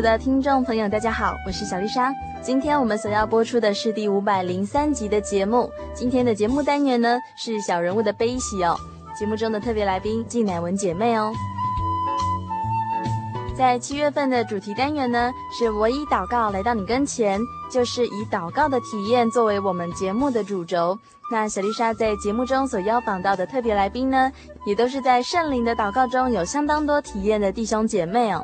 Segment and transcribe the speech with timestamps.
[0.00, 2.12] 的听众朋友，大家好，我是小丽莎。
[2.42, 5.70] 今天我们所要播出的是第五百零三集的节目。
[5.94, 8.76] 今天的节目单元呢是小人物的悲喜哦。
[9.18, 11.32] 节目中的特别来宾纪乃文姐妹哦。
[13.56, 20.98] 在七月份的主题单元呢是我以祷告来到你跟前，就是以祷告的体验作为我们节目的主轴。
[21.30, 24.30] 那小丽莎在节目中所邀访到的特别来宾呢，
[24.66, 28.42] 也都是在圣灵的祷告中有相当多体验的弟兄姐妹哦。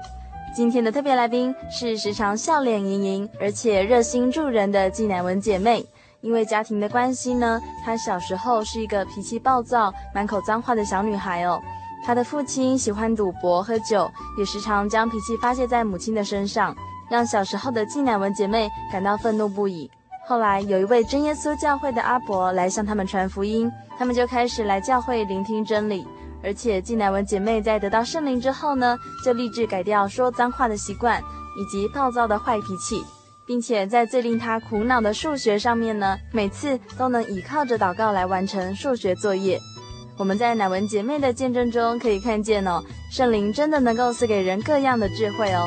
[0.52, 5.86] 今天的特别来宾是时常笑脸盈盈，而且热心助人的纪乃文姐妹。
[6.22, 11.60] 因为家庭的关系呢，她小时候是一个脾气暴躁、满口脏话的小女孩哦。
[12.04, 16.74] 她的父亲喜欢赌博喝酒，也时常将脾气发泄在母亲的身上，
[17.08, 19.88] 让小时候的纪乃文姐妹感到愤怒不已。
[20.26, 26.06] 后来有一位真耶稣教会的阿伯来向他们传福音，他们就开始来教会聆听真理。
[26.42, 31.22] 而且继乃文姐妹在得到圣灵之后呢，就立志改掉说脏话的习惯
[31.58, 33.02] 以及暴躁的坏脾气，
[33.46, 39.58] 并且在最令她苦恼的数学上面呢，每次都能依靠着祷告来完成数学作业。
[40.16, 45.60] 我们在乃文姐妹的见证中可以看见哦，圣灵真的能够赐给人各样的智慧哦。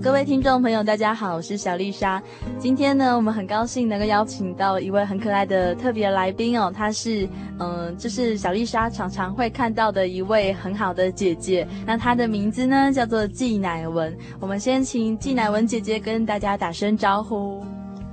[0.00, 2.22] 各位听众朋友，大家好，我是小丽莎。
[2.56, 7.26] 今天呢，我们很高兴能够邀请到一位很可爱的特别来宾哦，她是
[7.58, 11.66] 嗯、呃，就是小丽莎常常会看到的一位很好的姐姐。
[11.84, 14.16] 那她的名字呢，叫做季乃文。
[14.38, 17.64] 我们先请季乃文姐姐跟大家打声招呼。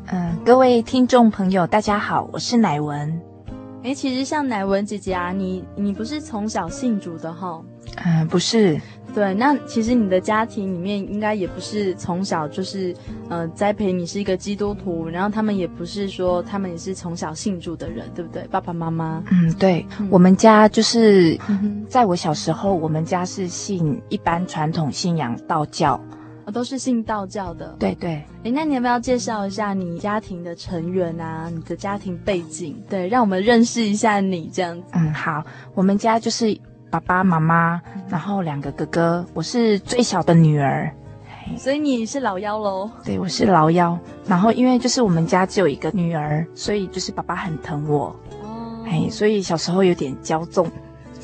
[0.07, 3.22] 嗯，各位听众朋友，大家好，我是乃文。
[3.84, 7.66] 诶，其实像乃文姐姐啊，你你不是从小信主的哈、哦？
[8.03, 8.79] 嗯，不是。
[9.13, 12.94] 对，那其实你的家庭里面应该也不是从小就是，
[13.29, 18.45] 呃，栽培你是一个基督徒，然后他们也不是说他们也是从小信主的人，对不对？
[18.51, 19.23] 爸爸妈妈。
[19.31, 21.39] 嗯，对，嗯、我们家就是，
[21.88, 25.97] 在我小时候，我们家是信一般传统信仰道教，
[26.44, 27.73] 哦，都是信道教的。
[27.79, 28.22] 对对。
[28.44, 31.50] 诶，那你要不要介绍一下你家庭的成员啊？
[31.50, 32.75] 你的家庭背景？
[32.89, 34.88] 对，让我们认识一下你这样子。
[34.92, 35.42] 嗯，好，
[35.74, 36.59] 我们家就是。
[37.00, 40.89] 爸爸妈妈，然后两个哥哥，我是最小的女儿，
[41.57, 42.89] 所以你是老幺喽？
[43.03, 43.97] 对，我是老幺。
[44.25, 50.71] 然后因为就是我们家只有一个女儿，所以就是爸爸很疼我，哦，哎，所以小时候有点骄纵。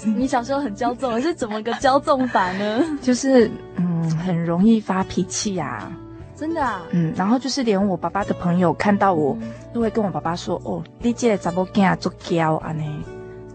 [0.03, 2.83] 你小时候很骄纵，是怎么个骄纵法呢？
[3.01, 5.89] 就是嗯，很容易发脾气呀。
[6.35, 6.81] 真的啊？
[6.89, 9.37] 嗯，然后就是连我爸爸的朋友看到我，
[9.71, 12.83] 都会跟我爸爸说：“哦，你这个查某囝做娇啊呢，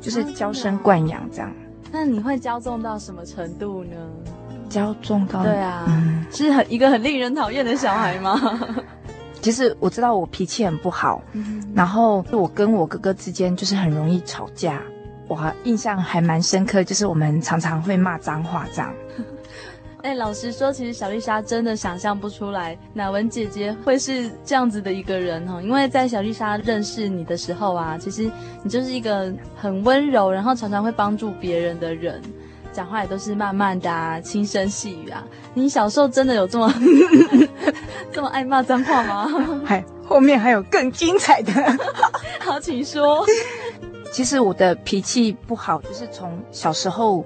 [0.01, 1.53] 就是娇生惯养这样。”
[1.93, 3.97] 那你会骄纵到什么程度呢？
[4.69, 8.39] 骄纵到对啊，嗯、是很一个很令人讨厌的小孩吗？
[9.41, 14.83] 其实我知道我脾气很不好，嗯、然后我跟我哥哥之间就是很容易吵架。
[15.29, 18.93] 我印象还蛮深刻，就是我们常常会骂脏话这样。
[20.07, 28.31] 哎，老实说，其实小丽莎真的想象不出来乃文姐姐会是这样子的一个人哈，因为在小丽莎认识你的时候啊，其实
[28.63, 32.23] 你就是一个很温柔，然后常常会帮助别人的人，
[32.73, 35.27] 讲话也都是慢慢的啊，轻声细语啊。
[35.55, 36.73] 你小时候真的有这么
[38.13, 39.29] 这么爱骂脏话吗？
[39.67, 41.53] 还后面还有更精彩的，
[42.39, 43.27] 好，请说。
[44.13, 47.25] 其实我的脾气不好，就是从小时候。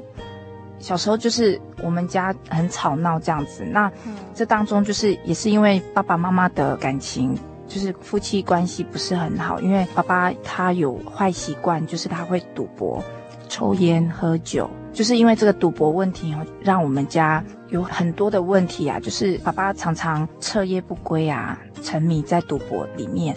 [0.80, 3.92] 小时候就是我们家很吵闹这样子，那
[4.34, 7.38] 这当中就是也是因为爸爸妈妈的感情，
[7.68, 13.04] 就是夫妻关系不是很好，因为爸爸他有坏习惯，就是他会赌博、
[13.48, 23.36] 抽烟、喝酒，就是因为这个赌博问题哦，让我们家有很多的问题啊，就是爸爸常常彻夜不归啊，沉迷在赌博里面，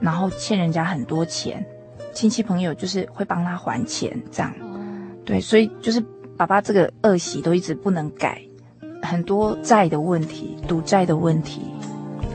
[0.00, 1.66] 然后欠人家很多钱，
[2.12, 4.54] 亲戚朋友就是会帮他还钱这样，
[5.24, 6.00] 对，所以就是。
[6.36, 8.42] 爸爸这个恶习都一直不能改，
[9.02, 11.62] 很多债的问题，赌债的问题。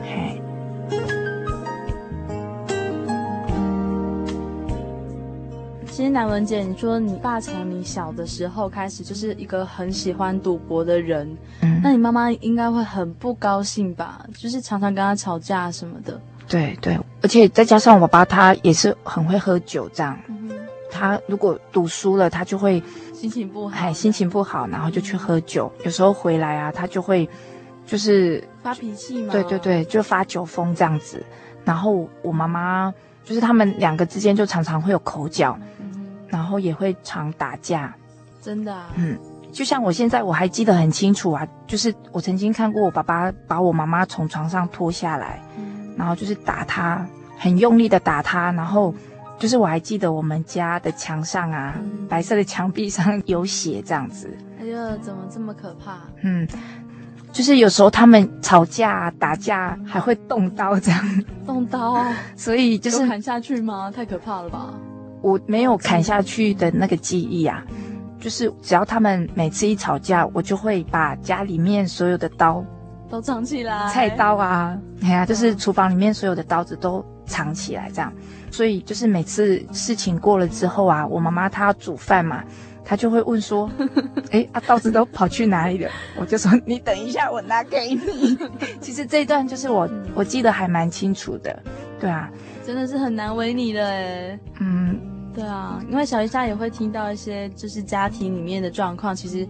[0.02, 0.40] 嘿，
[5.86, 11.28] 其实南文姐，你说你爸从你小的时候开始就是一个很喜欢赌博的人，
[11.60, 14.24] 嗯，那你妈妈应该会很不高兴吧？
[14.34, 16.18] 就是常常跟他吵架什么的。
[16.48, 20.50] 对对，而且再加上我爸爸他也是很会喝酒，这样，嗯，
[20.90, 22.82] 他如果赌输了，他就会。
[23.20, 25.70] 心情不好，哎，心情不好，然后就去喝酒。
[25.84, 27.28] 有时候回来啊，他就会，
[27.84, 29.30] 就是发脾气嘛。
[29.30, 31.22] 对对对，就发酒疯这样子。
[31.62, 32.90] 然后我妈妈
[33.22, 37.94] 就是他们两个之间就常常会有口角，嗯，然后也会常打架。
[38.40, 38.88] 真的啊？
[38.94, 39.18] 嗯，
[39.52, 48.94] 就像我现在我还记得很清楚啊，就是我曾经看过我爸爸把我妈妈从床上拖下来，嗯，然后就是打她，很用力的打她，然后。
[49.40, 54.30] 就是我还记得我们家的墙上啊，嗯、白色的墙壁上有血这样子。
[54.60, 55.98] 哎呀，怎么这么可怕？
[56.22, 56.46] 嗯，
[57.32, 61.24] 就是有时候他们吵架打架还会动刀这样。
[61.46, 62.04] 动刀？
[62.36, 63.90] 所以就是砍下去吗？
[63.90, 64.74] 太可怕了吧！
[65.22, 67.64] 我没有砍下去的那个记忆啊。
[68.20, 72.62] 就是只要他们每次一吵架，我就会把家里面所有的刀
[73.08, 78.12] 都藏起来，菜刀啊，哎呀，就是厨房里面所有的刀子都藏起来这样。
[78.50, 82.42] 所以就是每次事情过了之后啊，我妈妈她要煮饭嘛，
[82.84, 83.70] 她就会问说
[84.32, 85.88] ：“哎，啊刀子都跑去哪里了？”
[86.18, 88.36] 我就说：“你等一下，我拿给你。
[88.82, 91.62] ”其实这一段就是我我记得还蛮清楚的，
[92.00, 92.28] 对啊，
[92.66, 94.38] 真的是很难为你的哎。
[94.58, 94.98] 嗯，
[95.32, 99.46] 对啊，因为小鱼虾也会听到一些就是家庭里面的状况，其实。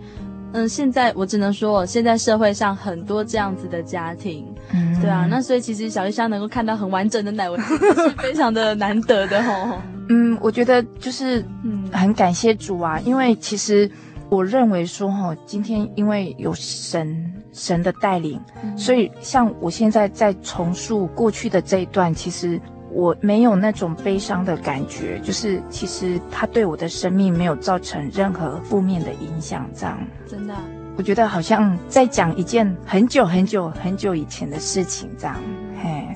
[0.52, 9.78] 嗯，现在我只能说，现在社会上很多这样子的家庭，嗯，对啊，那所以其实小丽莎能够看到很完整的奶文，是非常的难得的吼。
[10.08, 13.90] 嗯，我觉得就是，嗯，很感谢主啊，因为其实
[14.28, 22.60] 我认为说，哈，今天因为有神神的带领，嗯，所以像我现在在重述过去的这一段，其实。
[22.92, 29.98] 我没有那种悲伤的感觉，就是其实他对我的生命没有造成任何负面的影响，这样。
[30.28, 30.54] 真的，
[30.96, 35.36] 我觉得好像在讲一件很久很久很久以前的事情，这样。
[35.82, 36.08] 嘿，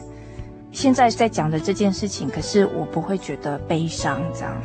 [0.73, 4.60] 现在在讲的这件事情，可是我不会觉得悲伤，这样。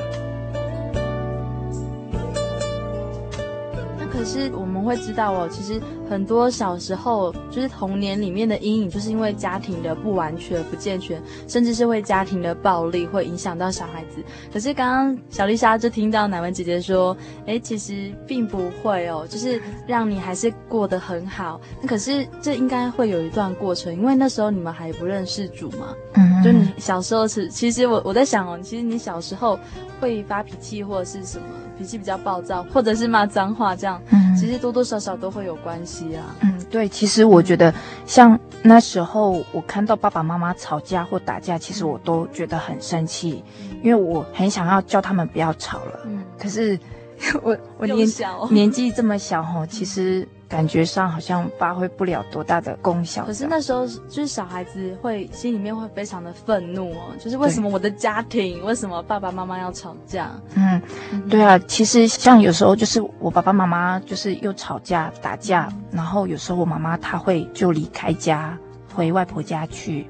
[4.00, 14.24] 那可是我们会知道哦，其实很多小时候就是童年里面的阴影，就是因为家庭的不完全、不健全，甚至是会家庭的暴力会影响到小孩子。
[14.52, 21.60] 可是刚刚小丽莎就听到乃文姐姐说，哎，其实并不会哦，就是让你还是过得很好。
[21.82, 25.94] 那可是这应该会有一段过程，因为那时候你们还不认识主嘛。
[26.14, 29.60] 嗯，就你小时候是，其实我我在想哦，其实你小时候
[30.00, 31.46] 会发脾气或者是什么？
[31.78, 36.36] 脾气比较暴躁，或者是骂脏话，这样，嗯，其实多多多少少都会有关系啊。
[36.42, 37.74] 嗯，对，其实我觉得，
[38.06, 43.44] 像那时候我看到爸爸妈妈吵架或打架，其实我都觉得很生气，
[43.84, 46.00] 因为我很想要叫他们不要吵了。
[46.06, 46.80] 嗯，可是
[47.42, 48.08] 我我年
[48.52, 50.28] 年纪这么小吼，其实。
[50.50, 53.24] 感觉上好像发挥不了多大的功效。
[53.24, 60.32] 可是那时候就是小孩子会心里面会非常的愤怒哦，就是为什么我的家庭，为什么爸爸妈妈要吵架？
[60.56, 60.82] 嗯，
[61.30, 68.58] 对啊，其实像有时候就是我爸爸妈妈就是又吵架打架，然后有时候我妈妈她会就离开家
[68.94, 70.08] 回外婆家去。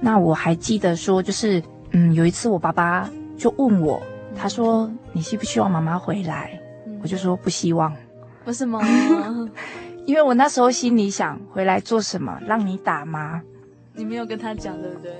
[0.00, 4.02] 那我还记得说就是嗯有一次我爸爸就问我，
[4.34, 6.58] 他说你希不希望妈妈回来？
[7.02, 7.94] 我就说不希望。
[8.46, 8.80] 为什么？
[10.06, 12.38] 因为我那时候心里想，回来做什么？
[12.46, 13.40] 让你打吗？
[13.94, 15.12] 你没有跟他讲，对不对？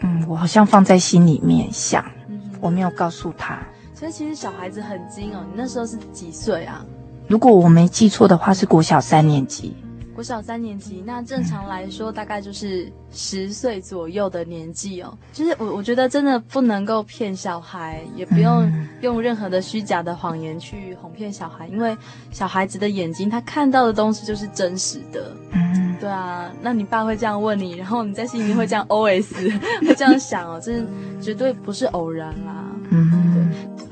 [0.00, 3.58] 嗯，我好像放在心里面想，嗯、我没有告诉他。
[3.94, 5.44] 所以其实小孩子很精哦。
[5.48, 6.84] 你那时候是几岁啊？
[7.26, 9.74] 如果我没记错的话，是国小三年级。
[10.18, 15.16] 国小三年级，那正常来说大概就是十岁左右的年纪哦。
[15.32, 18.68] 就是我我觉得真的不能够骗小孩，也不用
[19.00, 21.96] 用任何的虚假的谎言去哄骗小孩，因为
[22.32, 25.36] 小孩子的眼睛他看到的东西就是真实的。
[25.52, 26.50] 嗯，对啊。
[26.60, 29.32] 那你爸会这样问你，然后你在心里会这样 OS，
[29.86, 30.84] 会这样想哦，这
[31.20, 32.64] 绝对不是偶然啦。
[32.90, 33.87] 嗯，对。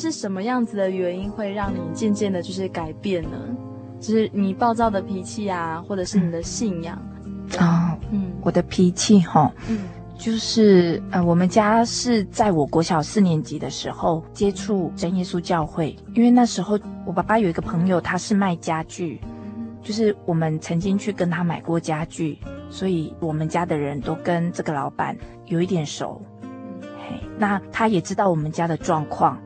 [0.00, 3.36] 是什么样子的原因会让你渐渐的，就是改变呢？
[4.00, 6.96] 就是你暴躁的脾气啊，或者是你的信仰
[7.58, 7.94] 啊？
[8.10, 9.80] 嗯，我的脾气哈，嗯，
[10.16, 19.20] 就是呃，我们家是在我国小四年级的时候接触真耶稣教会，因为那时候我爸爸有一个朋友，他是卖家具，
[19.82, 22.38] 就是我们曾经去跟他买过家具，
[22.70, 25.14] 所以我们家的人都跟这个老板
[25.44, 26.22] 有一点熟。
[26.80, 29.38] 嘿，那他也知道我们家的状况。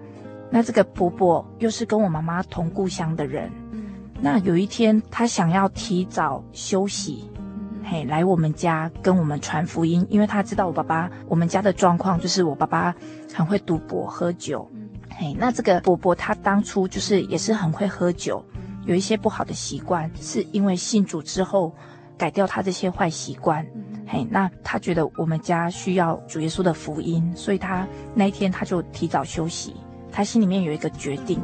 [0.51, 3.87] 那这个伯伯又是跟我妈妈同故乡的人，嗯，
[4.21, 12.95] 那有一天他想要提早休息，嗯、嘿，来我们家跟我们传福音，因为他知道我爸爸我们家的状况，就是我爸爸
[13.35, 18.45] 很会赌博喝酒，嗯、嘿，那这个伯伯他当初就是也是很会喝酒，
[18.87, 21.75] 有一些不好的习惯，是因为信主之后
[22.17, 27.85] 改掉他这些坏习惯，嗯、嘿，那他觉得我们家需要主耶稣的福音，所以他
[28.15, 29.75] 那一天他就提早休息。
[30.15, 31.43] 他心里面有一个决定，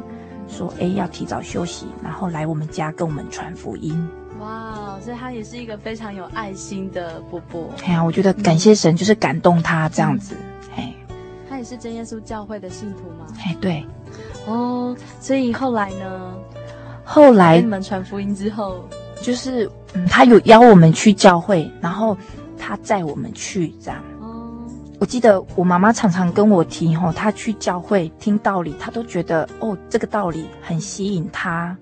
[0.49, 4.09] 说：“哎，要提早休息，然后来我们家跟我们传福音。”
[4.39, 7.69] 哇，所以他也是一个非常有爱心的伯伯。
[7.85, 10.37] 哎呀，我觉得感谢神，就是感动他这样子。
[10.77, 11.17] 哎、嗯，
[11.51, 13.27] 他也是真耶稣教会的信徒吗？
[13.45, 13.85] 哎，对。
[14.47, 16.33] 哦，所以后来呢？
[17.05, 18.89] 后来你们传福音之后，
[19.21, 22.17] 就是、嗯、他有邀我们去教会，然后
[22.57, 24.01] 他载我们去这样。
[25.01, 31.75] 我记得我妈妈常常跟我提吼，她去教会听道理，她都觉得哦，这个道理很吸引她。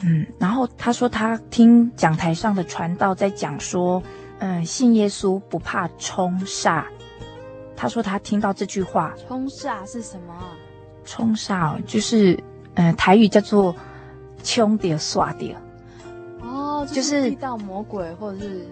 [0.00, 4.02] 嗯，然后她说她听讲台上的传道在讲说，
[4.38, 6.84] 嗯，信耶稣不怕冲煞。
[7.76, 10.34] 她说她听到这句话，冲煞是什么？
[11.04, 12.42] 冲煞就是
[12.76, 13.76] 嗯，台语叫做
[14.42, 15.54] 冲掉煞掉。
[16.40, 18.66] 哦，就是遇到魔鬼或者是。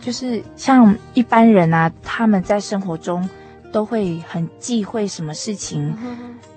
[0.00, 3.28] 就是像一般人啊，他们在生活中
[3.72, 5.96] 都会很忌讳什么事情，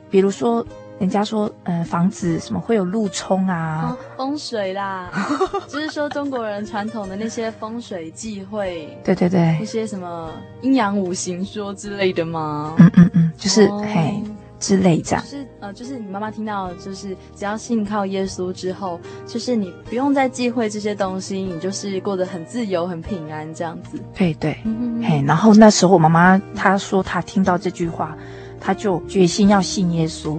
[0.09, 0.65] 比如说
[0.99, 5.09] 人家说，呃，房子什么会有路冲啊，哦，风水啦，
[5.67, 10.29] 就是说中国人传统的那些风水忌讳，对对对，那些什么
[10.61, 12.75] 阴阳五行说之类的吗？
[12.79, 14.21] 嗯嗯嗯，就是、哦、嘿。
[14.59, 23.97] 之类这样，就是呃，就是你妈妈听到，就是只要信靠耶稣之后，就是你不用再忌讳这些东西，你就是过得很自由、很平安这样子。
[24.13, 28.17] 对对，嗯、嘿，然后那时候我妈妈她说她听到这句话，
[28.59, 30.37] 她就决心要信耶稣。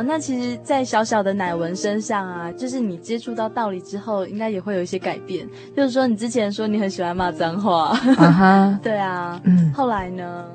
[0.00, 5.46] 好，那其实，在小小的乃文身上啊，就是你接触到道理之后，应该也会有一些改变。
[5.76, 10.46] 就是说，你之前说你很喜欢骂脏话，啊哈， 对啊，嗯，后来呢？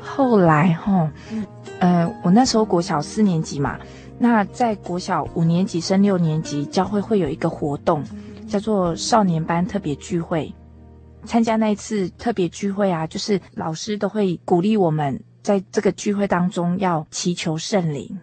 [0.00, 1.46] 后来哈，嗯，
[1.80, 3.78] 呃，我那时候国小四年级嘛，
[4.18, 8.02] 那在国小五年级升六年级，教会会有一个活动，
[8.48, 10.50] 叫做少年班特别聚会。
[11.26, 18.18] 参加那一次特别聚会啊，就是老师都会鼓励我们在这个聚会当中要祈求圣灵。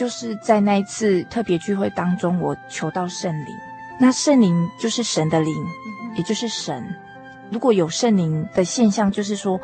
[0.00, 3.54] 就是在那一次特别聚会当中，我求到圣灵。
[3.98, 5.54] 那圣灵就是神的灵，
[6.16, 6.82] 也就是神。
[7.50, 9.60] 如果有圣灵的现象，就是说，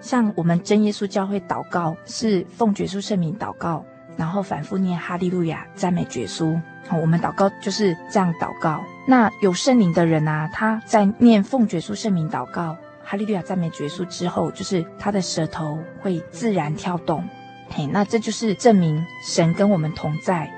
[0.00, 3.84] 像我们真耶稣教会祷告是奉耶稣圣名祷告，
[4.16, 6.56] 然后反复念哈利路亚赞美耶稣。
[6.86, 8.80] 好，我们祷告就是这样祷告。
[9.08, 17.28] 那有圣灵的人啊，他在念奉耶稣圣名祷告哈利路亚赞美耶稣之后，就是他的舌头会自然跳动。
[17.74, 20.50] 嘿，那这就是证明神跟我们同在。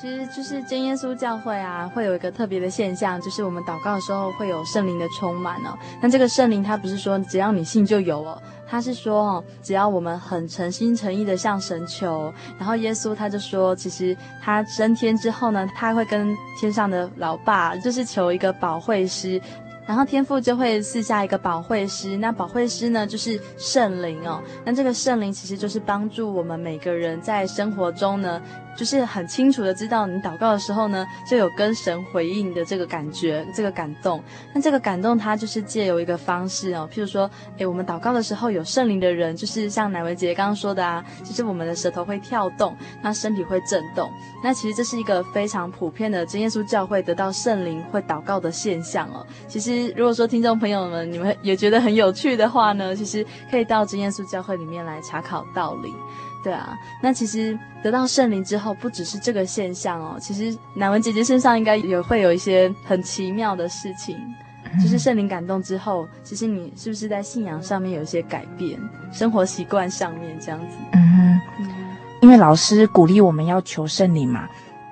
[0.00, 5.76] 其实就是真耶稣教会啊，会有一个特别的现象，就是我们祷告的时候会有圣灵的充满哦。
[6.00, 19.40] 那这个圣灵，它不是说只要你信就有哦，他是说哦，只要我们很诚心诚意的向神求，然后耶稣他就说，其实他升天之后呢，他会跟天上的老爸，就是求一个保惠师。
[19.88, 28.38] 然后天父就会赐下一个保惠师，那保惠师呢就是圣灵哦，那这个圣灵其实就是帮助我们每个人在生活中呢。
[28.78, 34.22] 就是很清楚的知道，你祷告的时候呢，就有跟神回应的这个感觉，这个感动。
[34.54, 44.08] 那这个感动，它就是借由一个方式哦，譬如说，诶，我们祷告的时候有圣灵的人，就是像乃维姐刚刚说的啊，就是我们的舌头会跳动，那身体会震动。
[44.44, 49.26] 那其实这是一个非常普遍的真耶稣教会得到圣灵会祷告的现象哦。
[49.48, 55.92] 其实如果说听众朋友们你们也觉得很有趣的话呢，其实可以到真耶稣教会里面来查考道理。
[56.44, 60.16] 对啊，那其实得到圣灵之后，不只是这个现象哦。
[60.20, 64.16] 其实乃文姐姐身上应该也会有一些很奇妙的事情，
[64.64, 68.78] 嗯、就是圣灵感动之后，其实你是不是在信仰上面有一些改变，
[69.12, 70.76] 生活习惯上面这样子？
[70.92, 71.40] 嗯，
[72.22, 74.48] 因为老师鼓励我们要求圣灵嘛，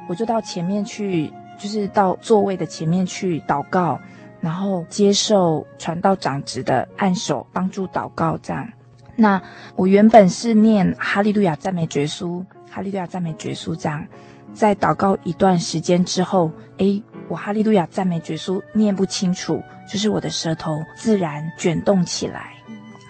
[0.09, 3.99] 我就到前面去，就是到座位的前面去祷告，
[4.41, 8.69] 然后接受传道长职的按手帮助祷告这样。
[9.17, 9.43] 那
[9.75, 14.07] 我原本是念哈利路亚赞美觉书，哈利路亚赞美觉书这样，
[14.53, 22.53] 在祷告一段时间之后，诶，我哈利路亚赞美觉书念不清楚，就是我的舌头自然卷动起来。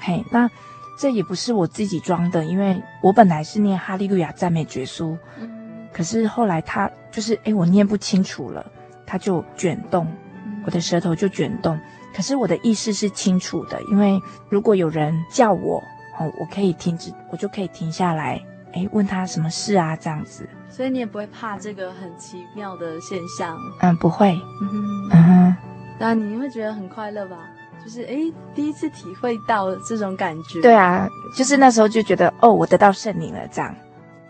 [0.01, 0.49] 嘿，那
[0.97, 5.19] 这也不是我自己装的，因为我本来是念哈利路亚赞美觉书，
[5.93, 8.65] 可是后来他就是诶，我念不清楚了，
[9.05, 10.07] 他就卷动，
[10.65, 11.77] 我的舌头就卷动，
[12.15, 15.83] 可是我的意识是清楚的，因为如果有人叫我。
[16.19, 18.41] 哦，我可以停止，我就可以停下来，
[18.73, 19.95] 诶，问他什么事啊？
[19.97, 23.57] 这样子，所以你也不会怕这个很奇妙的现象？
[23.81, 24.33] 嗯，不会。
[24.63, 25.57] 嗯哼，嗯哼，
[25.99, 27.37] 那你会觉得很快乐吧？
[27.85, 30.61] 就是诶，第一次体会到这种感觉。
[30.61, 33.75] 对啊，就是那时候就觉得，哦，我得到圣灵了，这样。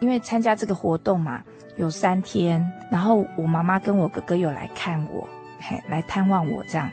[0.01, 1.41] 因为参加这个活动嘛，
[1.77, 5.27] 有三天，然后我妈妈跟我哥哥有来看我，
[5.59, 6.91] 嘿，来探望我，这样。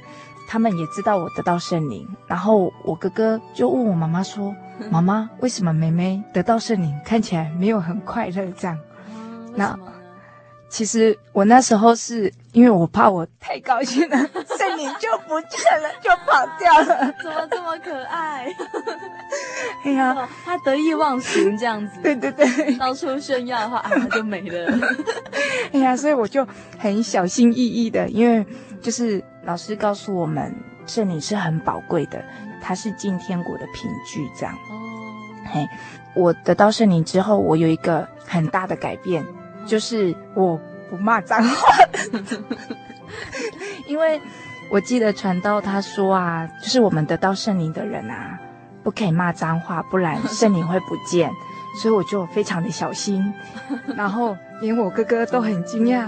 [0.48, 4.56] 他们也知道我得到圣灵，然后我哥哥就问我妈妈说
[4.90, 8.78] ：“妈妈，为什么妹妹得到圣灵看起来没有很快乐？”这样，
[9.56, 9.78] 那
[10.70, 14.18] 其实我那时候是因为我怕我太高兴了，
[14.58, 17.14] 圣灵就不见了，就跑掉了。
[17.22, 18.48] 怎么这么可爱？
[19.86, 24.80] 哎呀，他得意忘形这样子，对对对，到处炫耀的话啊，他就没了。
[25.72, 26.48] 哎呀，所以我就
[26.80, 28.46] 很小心翼翼的，因为。
[28.84, 30.54] 就是老师告诉我们，
[30.86, 32.22] 圣灵是很宝贵的，
[32.64, 34.32] 它是进天国的凭据。
[34.34, 34.80] 这样，哦，
[35.52, 35.68] 嘿，
[36.16, 39.24] 我得到圣灵之后，我有一个很大的改变，
[39.68, 40.58] 就是我
[40.90, 41.76] 不骂脏话。
[43.86, 44.22] 因为
[44.72, 48.40] 我记得传道他说啊，就是我们得到圣灵的人啊，
[48.82, 51.30] 不可以骂脏话，不然圣灵会不见。
[51.82, 53.34] 所以我就非常的小心，
[53.98, 56.08] 然后连我哥哥都很惊讶。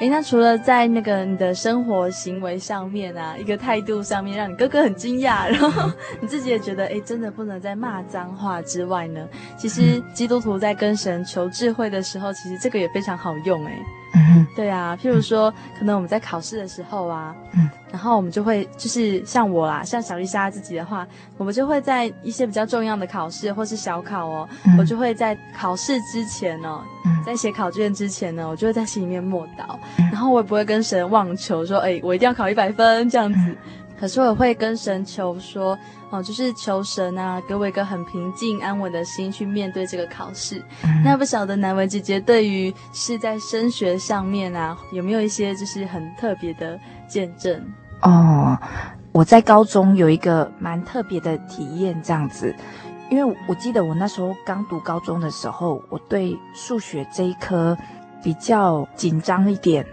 [0.00, 13.72] 诶，那除了在那个你的生活行为上面啊，一个态度上面让你哥哥很惊讶， 然后你自己也觉得诶，真的不能再骂脏话之外呢，其实基督徒在跟神求智慧的时候，其实这个也非常好用诶。
[14.14, 33.56] 嗯，对啊，譬如说，可能我们在考试的时候啊，嗯，然后我们就会就是像我啦，像小丽莎自己的话，我们就会在一些比较重要的考试或是小考哦，嗯，我就会在考试之前哦，嗯，在写考卷之前呢，我就会在心里面默祷，嗯，然后我也不会跟神妄求说，哎，我一定要考一百分这样子。
[33.98, 35.76] 嗯可是我会跟神求说，
[36.10, 40.62] 哦，就是求神啊，给我一个很平静安稳的心去面对这个考试。
[40.84, 47.60] 嗯、那不晓得南文姐姐对于是在升学上面啊，有没有一些就是很特别的见证？
[48.02, 48.56] 哦，
[49.10, 52.54] 我在高中有一个蛮特别的体验，这样子，
[53.10, 57.76] 因为我记得我那时候刚读高中的时候，我对数学这一科
[58.22, 59.84] 比较紧张一点，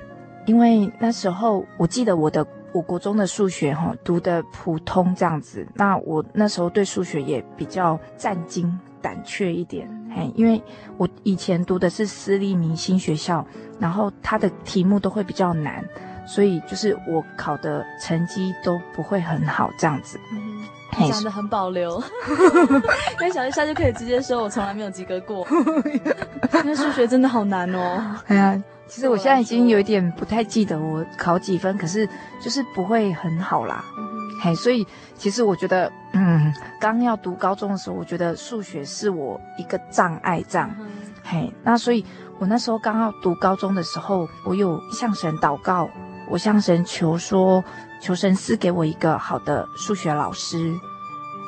[0.46, 2.46] 因为那时候我记得我的。
[2.76, 10.62] 我国中的数学哈读的普通这样子，那我那时候对数学也比较战惊胆怯一点，嘿，因为
[10.98, 13.48] 我以前读的是私立明星学校，
[13.80, 15.82] 然后它的题目都会比较难，
[16.28, 20.20] 所以就是我考的成绩都不会很好这样子。
[20.34, 22.04] 嗯，讲得很保留，
[23.22, 25.48] 因为小丽莎就可以直接说我从来没有及格过，
[26.62, 28.18] 因为数学真的好难哦。
[28.28, 28.62] 哎呀。
[28.88, 32.08] 其实我现在已经有一点不太记得我考几分，可是
[32.42, 33.84] 就是不会很好啦。
[33.98, 34.08] 嗯、
[34.42, 40.74] 嘿，所以其实我觉得，嗯，刚要读高中的时候，我觉得数学是我一个障碍，这样。
[40.80, 40.88] 嗯、
[41.24, 42.06] 嘿，那所以
[42.38, 45.90] 我那时候刚要读高中的时候，我有向神祷告，
[46.30, 47.64] 我向神求说，
[48.02, 50.74] 求神赐给我一个好的数学老师。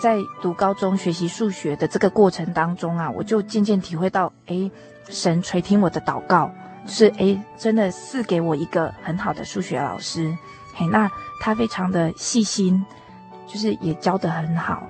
[0.01, 4.69] 在读高中学习数学的这个过程当中啊，我就渐渐体会到，哎
[5.09, 6.53] 神垂听我的祷告，就
[6.87, 10.35] 是诶，真的是给我一个很好的数学老师。
[10.73, 12.83] 嘿，那他非常的细心，
[13.45, 14.81] 就是也教得很好。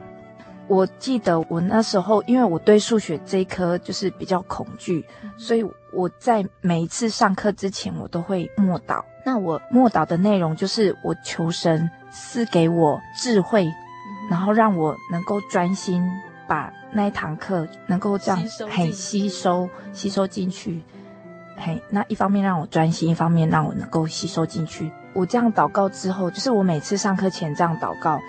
[0.67, 5.05] 我记得我那时候，因为我对数学这一科就是比较恐惧，
[5.38, 9.03] 所以我在每一次上课之前，我都会默祷。
[9.25, 13.65] 那我默祷的内容就是我求神赐给我智慧，
[14.29, 16.03] 然后让我能够专心
[16.47, 20.81] 把那一堂课能够这样很吸收吸收进去。
[21.57, 24.91] 嘿，那一方面让我专心，一方面让我能够吸收进去。
[25.13, 28.19] 我这样祷告之后，就是我每次上课前这样祷告，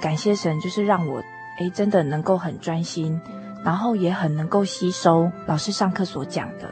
[0.00, 1.22] 感谢神，就是让我。
[1.60, 3.20] 诶，真的能够很专心，
[3.64, 6.68] 然后也很能够吸收老师上课所讲的。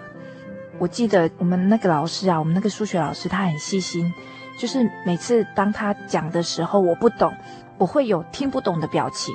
[0.81, 4.13] 我记得我们那个老师啊，我们那个数学老师，他很细心，
[4.59, 7.33] 就是每次当他讲的时候，我不懂，
[7.79, 9.33] 我会有听不懂的表情。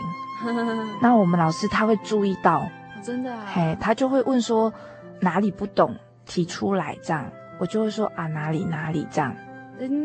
[1.02, 2.68] 那我们老师他会注意到，
[3.02, 4.74] 真的啊，嘿，他就会问说
[5.22, 5.96] 哪里不懂，
[6.28, 7.26] 提出来这样，
[7.58, 9.36] 我就会说啊哪里哪里这样。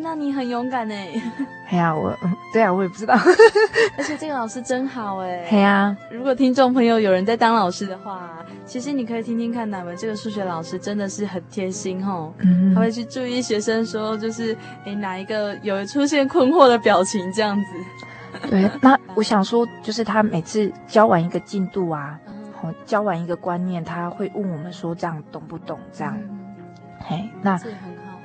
[0.03, 1.09] 那你很勇敢哎！
[1.71, 3.15] 哎呀，我嗯，对啊，我也不知道。
[3.97, 5.47] 而且这个老师真好哎！
[5.49, 12.31] 对啊，如果听众朋友有人在当老师的话，其实你可以听听看，哪位这个数学老师真的是很贴心哦。
[12.41, 14.55] 嗯，他会去注意学生说，就是
[14.85, 18.51] 哎哪一个有出现困惑的表情这样子。
[18.51, 22.21] 对，那我想说，就是他每次教完一个进度啊，
[22.63, 25.79] 嗯，教完一个观念，他会问我们说这样懂不懂？
[25.93, 26.55] 这样，嗯，
[27.01, 27.79] 嘿，那很好。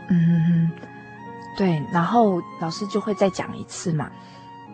[0.10, 0.72] 嗯嗯嗯。
[1.58, 4.12] 对，然后老师就会再讲一次嘛。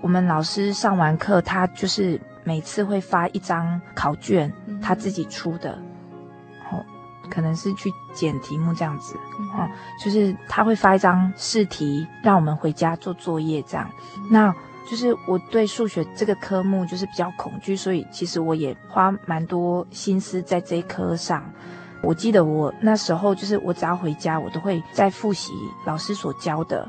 [0.01, 5.79] 我们老师上完课，他就是每次会发一张考卷，嗯、他自己出的，
[6.69, 6.83] 哦，
[7.29, 9.15] 可能是去捡题目这样子，
[9.55, 9.65] 哦，
[10.03, 13.89] 就是他会发一张试题，让我们回家做作业这样。
[14.29, 14.53] 那
[14.89, 21.43] 就是我对数学这个科目就是比较恐惧，所以其实我也花蛮多心思在这一科上。
[22.01, 25.53] 我记得我那时候就是，我只要回家，我都会再复习
[25.85, 26.85] 老师所教的。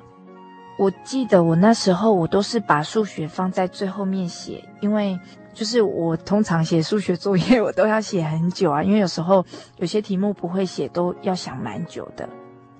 [0.76, 5.16] 我记得我那时候，我都是把数学放在最后面写，因为
[5.52, 12.28] 就是我通常写数学作业，我都要写很久啊，因为有时候有些题目不会写，都要想蛮久的。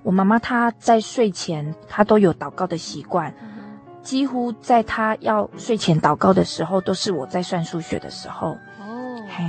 [0.03, 3.33] 我妈妈她在睡前，她都有祷告的习惯，
[4.05, 8.57] 几乎在他要睡前祷告的时候，都是我在算数学的时候。
[8.79, 9.43] 哦，嘿。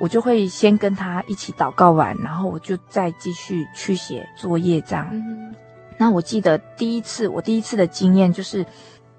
[0.00, 5.06] 我就会先跟他一起祷告完，然后我就再继续去写作业这样。
[5.12, 5.54] 嗯、
[5.98, 8.64] 那我记得第一次，我第一次的经验就是，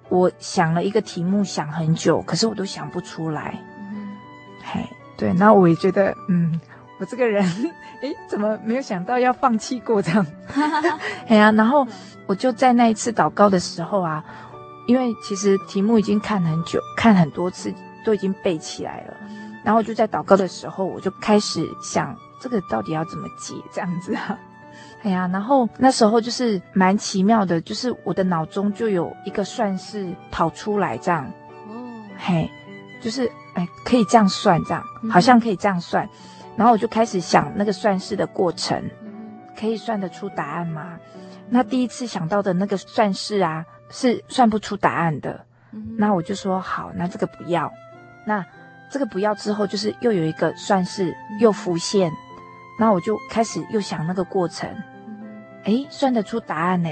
[0.10, 3.64] 我想了一个题目想很久，可是我都想不出来。
[3.92, 4.10] 嗯、
[4.64, 4.84] 嘿，
[5.16, 6.60] 对，那我也觉得，嗯，
[7.02, 7.44] 我这个人，
[8.02, 10.24] 诶，怎么没有想到要放弃过这样？
[11.28, 11.88] 哎呀，然后
[12.28, 14.24] 我就在那一次祷告的时候啊，
[14.88, 17.74] 因为其实题目已经看很久，看很多次，
[18.06, 19.16] 都已经背起来了。
[19.64, 24.38] 然后就在祷告的时候，我就开始想这个到底要怎么解这样子啊？
[25.02, 31.26] 哎呀，然后那时候就是蛮奇妙的，就是我的脑中就有一个算式跑出来这样。
[31.68, 31.74] 哦，
[32.20, 32.48] 嘿，
[33.02, 36.08] 就是哎可以这样算这样，好像可以这样算。
[36.62, 38.88] 然后我就开始想那个算式的过程，
[39.58, 41.00] 可以算得出答案吗？
[41.50, 45.44] 那第一次想到的那个算式啊，是算不出答案的。
[45.98, 47.74] 那我就说好，那这个不要。
[48.28, 48.46] 那
[48.92, 52.12] 这个不要之后，就是又有一个算式又浮现，
[52.80, 54.70] 那我就开始又想那个过程，
[55.64, 56.90] 哎，算得出答案呢，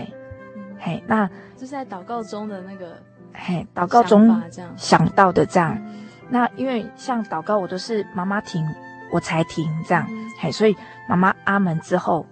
[0.80, 2.98] 嘿，那就是在祷告中的那个，
[3.36, 4.42] 嘿，祷告中
[4.76, 5.80] 想到的这样，
[6.28, 8.66] 那因为像祷告，我都是妈妈停
[9.12, 10.08] 我才停这样，
[10.40, 10.76] 嘿，所以
[11.08, 12.26] 妈妈阿门之后，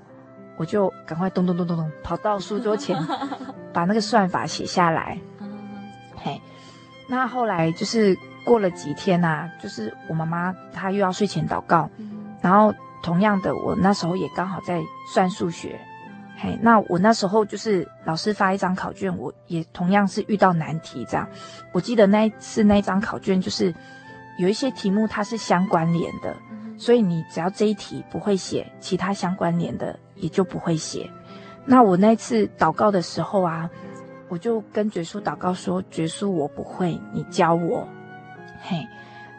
[0.58, 2.98] 我就赶快咚咚咚咚咚跑到书桌前，
[3.74, 5.20] 把那个算法写下来，
[6.16, 6.42] 嘿，
[7.08, 8.18] 那后来就是。
[8.48, 14.82] 过了几天呐、啊，就是我妈妈她又要睡前祷告，嗯、然后同样的，我那时候也刚好在
[15.14, 15.78] 算数学，
[16.38, 21.28] 嘿，那我那时候就是老师发一张考卷，我也同样是遇到难题这样。
[21.74, 23.76] 我记得那一次那张考卷就是
[24.40, 31.10] 有一些题目它是相关联的，嗯、所以你只要这一题不会写，其他相关联的也就不会写。
[31.66, 33.70] 那我那次祷告的时候啊，
[34.30, 37.86] 我就跟觉书祷告说：“觉书我不会，你教我。”
[38.62, 38.88] 嘿，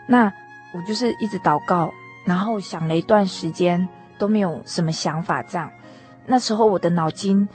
[0.06, 0.32] 那
[0.74, 1.90] 我就是一直祷告，
[2.26, 5.42] 然后想了一段时间都没有什么想法。
[5.44, 5.70] 这样，
[6.26, 7.48] 那时候我的脑筋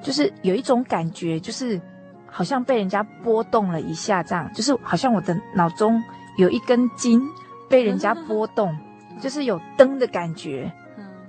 [0.00, 1.78] 就是有一种感觉，就是
[2.26, 6.02] 好像被人家拨动了一下，这样，就是好像我的脑中
[6.38, 7.20] 有一根筋
[7.68, 8.74] 被人家拨动，
[9.20, 10.70] 就是有灯的感觉。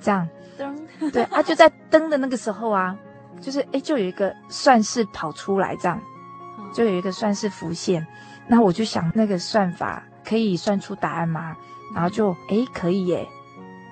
[0.01, 2.95] 这样，灯， 对啊，就在灯的那个时候啊，
[3.41, 5.99] 就是哎，就有一个算式跑出来，这样，
[6.73, 8.05] 就有一个算式浮现。
[8.47, 11.55] 那我就想，那个算法可以算出答案吗？
[11.93, 13.27] 然后就，哎，可以耶。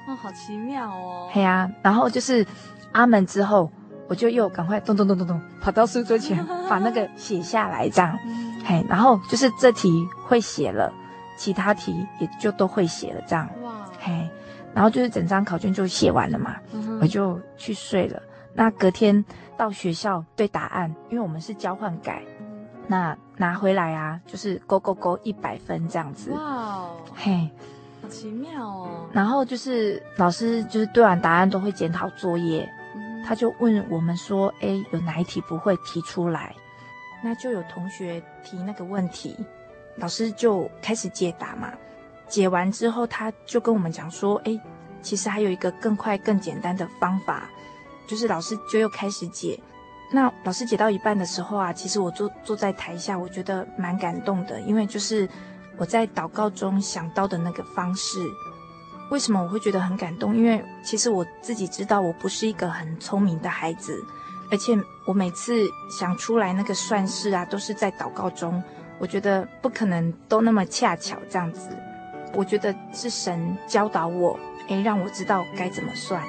[0.08, 1.30] 哦，好奇妙哦。
[1.32, 2.46] 嘿呀、啊，然后就是
[2.94, 3.70] 阿门之后，
[4.08, 8.18] 我就又赶快咚咚咚咚咚跑到书桌前， 把那个写下来，这样。
[8.66, 10.92] 嘿，然后就是这题会写了，
[11.38, 13.50] 其他题也就都会写了，这样。
[13.62, 13.87] 哇。
[13.98, 14.30] 嘿，
[14.74, 18.22] 然后就是整张考卷就写完了嘛，嗯、我就去睡了。
[18.54, 19.24] 那隔天
[19.56, 22.24] 到学校对答案，因为我们是交换改，
[22.88, 26.32] 那拿回来啊，就是勾勾勾一百分这样子。
[26.32, 27.50] 哇哦，嘿，
[28.02, 29.08] 好奇妙哦。
[29.12, 36.56] 然后就是老师就是对完答案都会检讨作业，嗯、他就问我们说：“哎，有哪一题不会提出来？”
[37.24, 39.36] 那就有同学提那个问题，
[39.98, 41.72] 老师就开始解答嘛。
[42.28, 44.60] 解完之后，他就跟我们讲说：“哎，
[45.02, 47.50] 其实还有一个更快、更简单的方法。”
[48.08, 49.60] 就是老师就又开始解，
[50.14, 55.28] 那老师解到一半的时候啊，其实我坐坐在台下，我觉得蛮感动的，因为就是
[55.78, 58.20] 我在祷告中想到的那个方式。
[59.12, 60.36] 为什么我会觉得很感动？
[60.36, 64.02] 因为其实我自己知道我不是一个很聪明的孩子，
[64.52, 68.64] 而且我每次想出来那个算式啊，都是在祷告中，
[69.00, 71.70] 我觉得不可能都那么恰巧这样子。
[72.38, 76.22] 我觉得是神教导我，诶，让我知道该怎么算。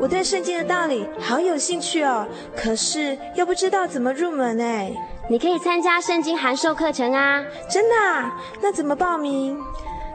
[0.00, 4.92] 我对圣经的道理好有兴趣哦，可是又不知道怎么入门哎。
[5.30, 7.44] 你可以参加圣经函授课程啊！
[7.70, 8.36] 真的啊？
[8.60, 9.56] 那怎么报名？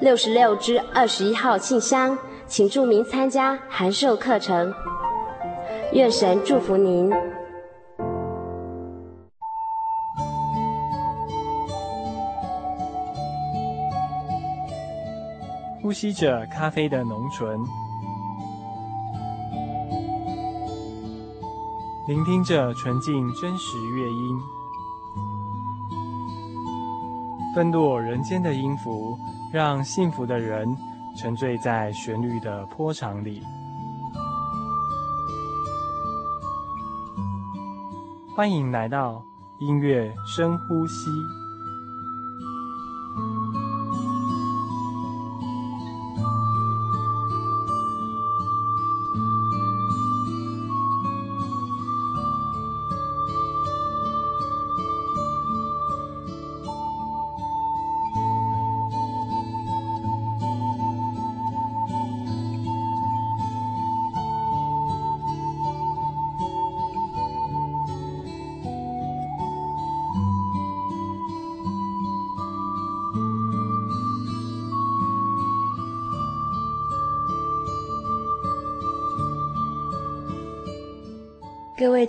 [0.00, 4.72] 六十六支二十一号信箱，请注明参加函授课程。
[5.92, 7.10] 愿神祝福您。
[15.82, 17.58] 呼吸着咖啡的浓醇。
[22.06, 24.40] 聆听着纯净真实乐音，
[27.54, 29.18] 纷落人间的音符，
[29.52, 30.66] 让幸福的人
[31.16, 33.42] 沉醉在旋律的波长里。
[38.36, 39.22] 欢迎来到
[39.58, 41.10] 音乐深呼吸。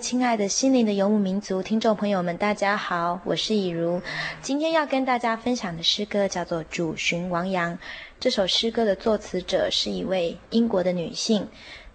[0.00, 4.00] 亲爱的心灵的游牧民族听众朋友们，大家好，我是以如。
[4.40, 7.74] 今天要跟大家分享的诗歌叫做《主寻亡羊》。
[8.18, 11.46] 这首诗歌的作词者是一位英国的女性，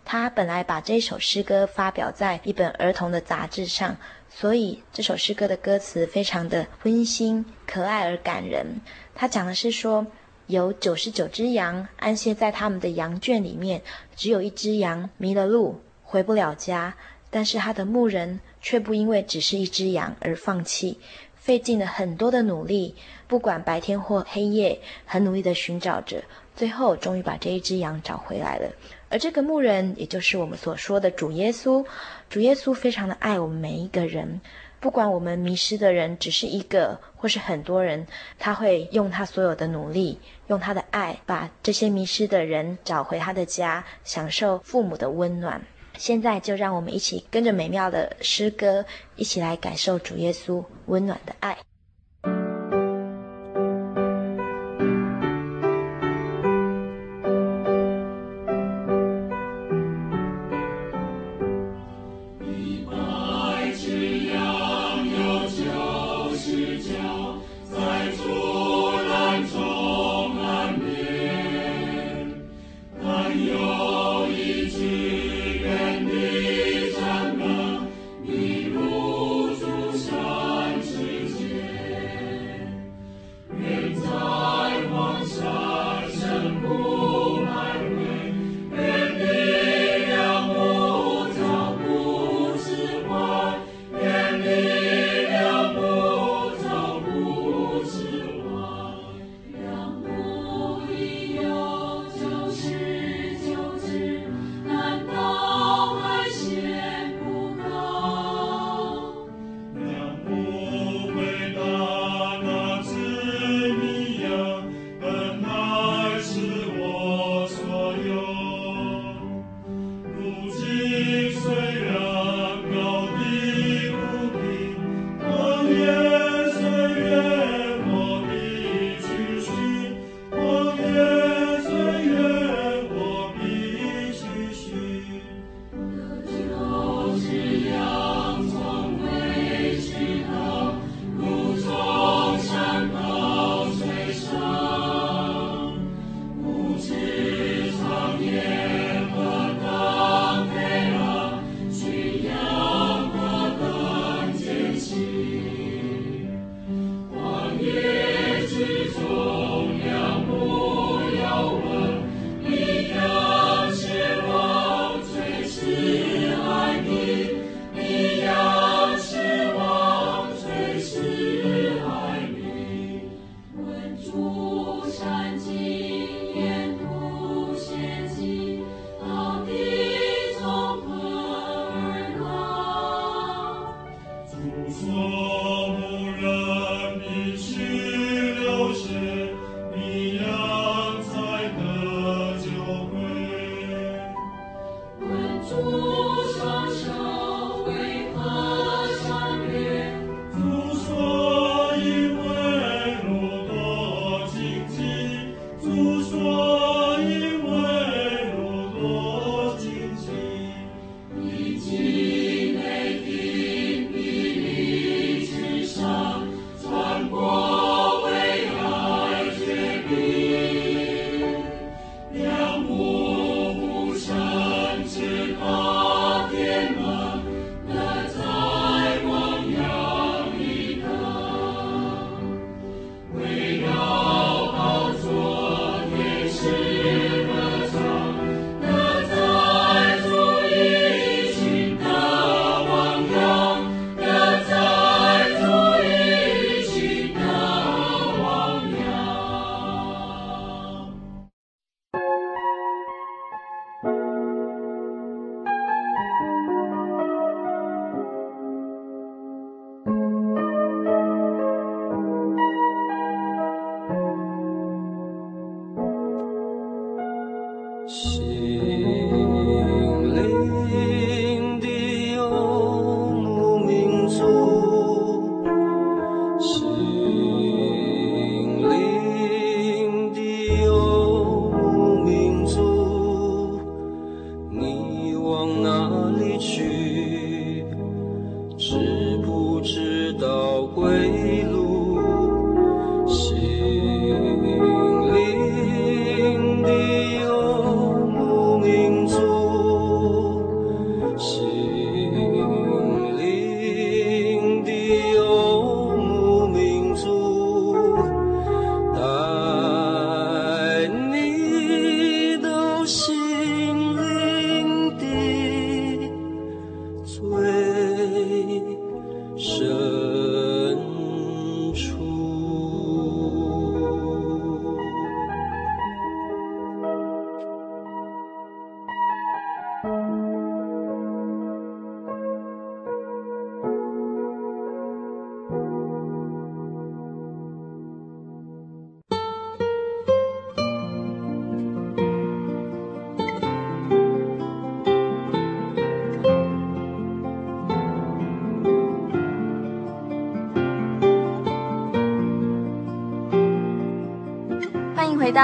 [0.05, 3.97] 她本来把这首诗歌发表在一本儿童的杂志上，
[4.29, 8.81] 所以这首诗歌的歌词非常的温馨、可爱而感人。
[9.15, 10.05] 她讲的是说，
[10.45, 13.81] 有九十九只羊安歇在他们的羊圈里面，
[14.15, 16.95] 只有一只羊迷了路，回不了家。
[17.35, 20.97] 但是他的牧人却不因为只是一只羊而放弃，
[21.35, 22.95] 费尽了很多的努力，
[23.27, 26.23] 不管白天或黑夜，很努力地寻找着，
[26.55, 28.71] 最后终于把这一只羊找回来了。
[29.09, 31.85] 而这个牧人，也就是我们所说的主耶稣，
[32.29, 34.39] 主耶稣非常的爱我们每一个人，
[34.79, 38.07] 不管我们迷失的人只是一个或是很多人，
[38.39, 45.61] 他会用他所有的努力，用他的爱，把这些迷失的人找回他的家，享受父母的温暖。
[45.97, 51.57] 现在就让我们一起跟着美妙的诗歌，一起来感受主耶稣温暖的爱。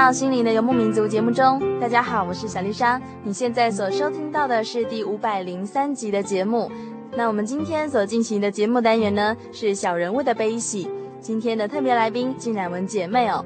[0.02, 3.00] 到《心灵的游牧民族》节目中，大家好，我是小丽莎。
[3.22, 6.68] 你现在所收听到的是第五百零三集的节目。
[7.12, 10.90] 那我们今天所进行的节目单元呢，是小人物的悲喜。
[11.20, 13.44] 今天的特别来宾是乃文姐妹哦。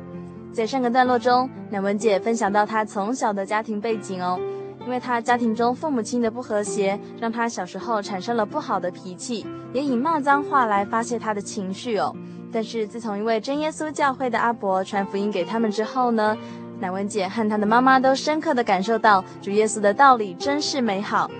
[0.50, 4.40] 在上个段落中，乃文姐分享到她从小的家庭背景哦，
[4.86, 12.16] 因为她家庭中父母亲的不和谐，让她小时候产生了不好的脾气，也以骂脏话来发泄她的情绪哦。
[12.57, 16.34] 但是自从一位真耶稣教会的阿伯传福音给他们之后呢，
[16.80, 21.30] 乃文姐和她的妈妈都深刻的感受到主耶稣的道理真是美好。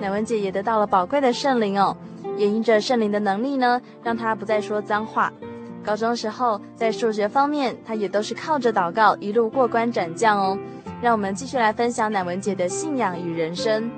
[0.00, 1.94] 乃文姐也得到了宝贵的圣灵哦，
[2.38, 5.30] 也因着圣灵的能力呢，让她不再说脏话。
[5.84, 10.58] 高中时候，在数学方面，她也都是靠着祷告一路过关斩将哦。
[11.02, 13.90] 让我们继续来分享乃文姐的信仰与人生。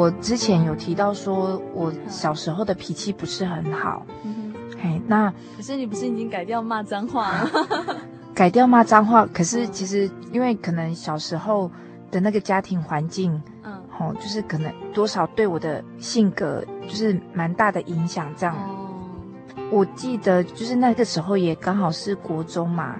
[0.00, 4.06] 我之前有提到说，我小时候的脾气不是很好。
[4.24, 7.50] 嗯哼，嘿，那可是你不是已经改掉骂脏话了？
[8.34, 11.70] 改掉骂脏话，可是其实因为可能小时候。
[12.12, 18.52] 的那个家庭环境，嗯，哦，就是可能多少对我的性格就是蛮大的影响，这样。
[18.56, 18.90] 哦，
[19.70, 22.96] 我记得就是那个时候也刚好是国中嘛，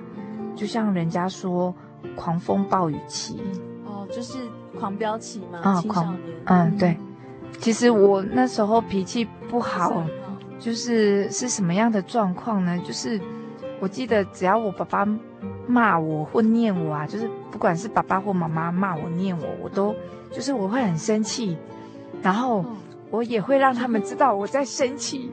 [0.54, 1.74] 就像人家说
[2.14, 3.42] 狂风暴雨期，
[3.84, 4.38] 哦，就是
[4.78, 6.96] 狂飙期嘛，啊，狂，嗯，对。
[7.58, 10.04] 其实我那时候脾气不好，
[10.58, 12.78] 就是是什么样的状况呢？
[12.86, 13.20] 就是
[13.80, 15.06] 我记得只要我爸爸。
[15.66, 19.94] 骂我或念我啊，就是不管是爸爸或妈妈骂我念我，我都
[20.32, 21.56] 就是我会很生气，
[22.22, 22.64] 然后
[23.08, 25.30] 我也会让他们知道我在生气。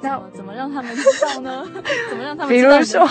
[0.00, 1.64] 那怎么让他们知道呢？
[2.08, 2.70] 怎么让他们知道？
[2.70, 3.04] 比如说，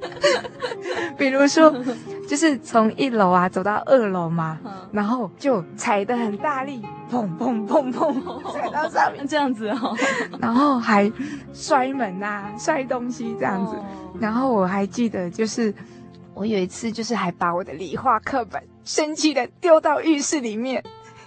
[1.16, 1.72] 比如说，
[2.28, 4.58] 就是从一楼啊走到二楼嘛，
[4.92, 8.12] 然后就踩得很大力，砰砰砰砰，
[8.52, 9.26] 踩到上面。
[9.26, 9.96] 这样子哦，
[10.40, 11.10] 然后还
[11.52, 13.76] 摔门啊，摔东西这样子。
[14.18, 15.72] 然后我还记得，就是
[16.34, 20.82] 我有一次，就是还把我的理化课本生气的丢到浴室里面，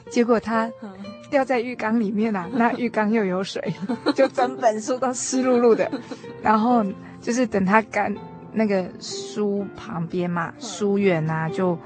[0.09, 0.69] 结果它
[1.29, 3.73] 掉在浴缸里面啊，那浴缸又有水，
[4.15, 5.89] 就整本书都湿漉漉的。
[6.41, 6.83] 然后
[7.21, 8.13] 就是等它干，
[8.53, 11.77] 那个书旁边嘛，书远啊，就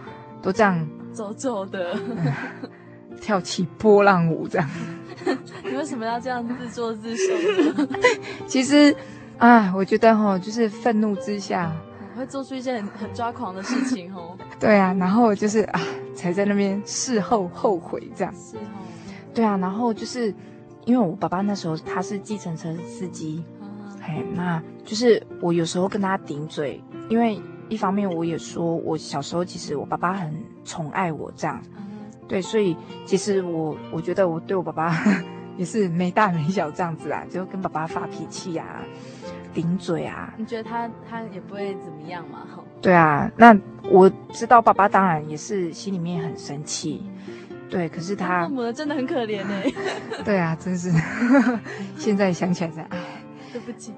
[0.42, 1.98] 都这样走走的，
[3.22, 4.70] 跳起波浪舞这样。
[5.64, 7.34] 你为什么要这样自作自受？
[8.48, 8.96] 其实。
[9.40, 11.72] 啊，我觉得吼，就是愤怒之下，
[12.18, 14.36] 会做出一些很很抓狂的事情哦。
[14.60, 15.80] 对啊，然后就是啊，
[16.16, 18.34] 才在那边事后后悔这样。
[18.34, 18.64] 事后。
[19.36, 20.34] 对啊，然后就是
[20.86, 23.44] 因为我爸爸那时候他是计程车司机，
[24.08, 27.40] 嘿，那就是我有时候跟他顶嘴，因为
[27.70, 30.34] 一方面我也说我小时候其实我爸爸很
[30.64, 31.62] 宠爱我这样，
[32.28, 34.98] 对，所以其实我我觉得我对我爸爸
[35.58, 38.82] 也是没大没小这样子啊，就跟爸爸发脾气呀、啊。
[39.54, 40.32] 顶嘴啊！
[40.38, 42.46] 你觉得他他也不会怎么样嘛？
[42.80, 43.58] 对啊，那
[43.90, 47.04] 我知道爸爸当然也是心里面很生气，
[47.68, 49.74] 对，可是他父母真的很可怜哎。
[50.24, 50.92] 对啊，真是，
[51.98, 53.00] 现在想起来在哎，
[53.52, 53.94] 对不起。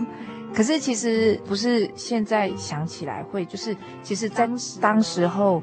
[0.54, 4.48] 可是其实不是现在想起来会，就是其实在
[4.80, 5.62] 当时候，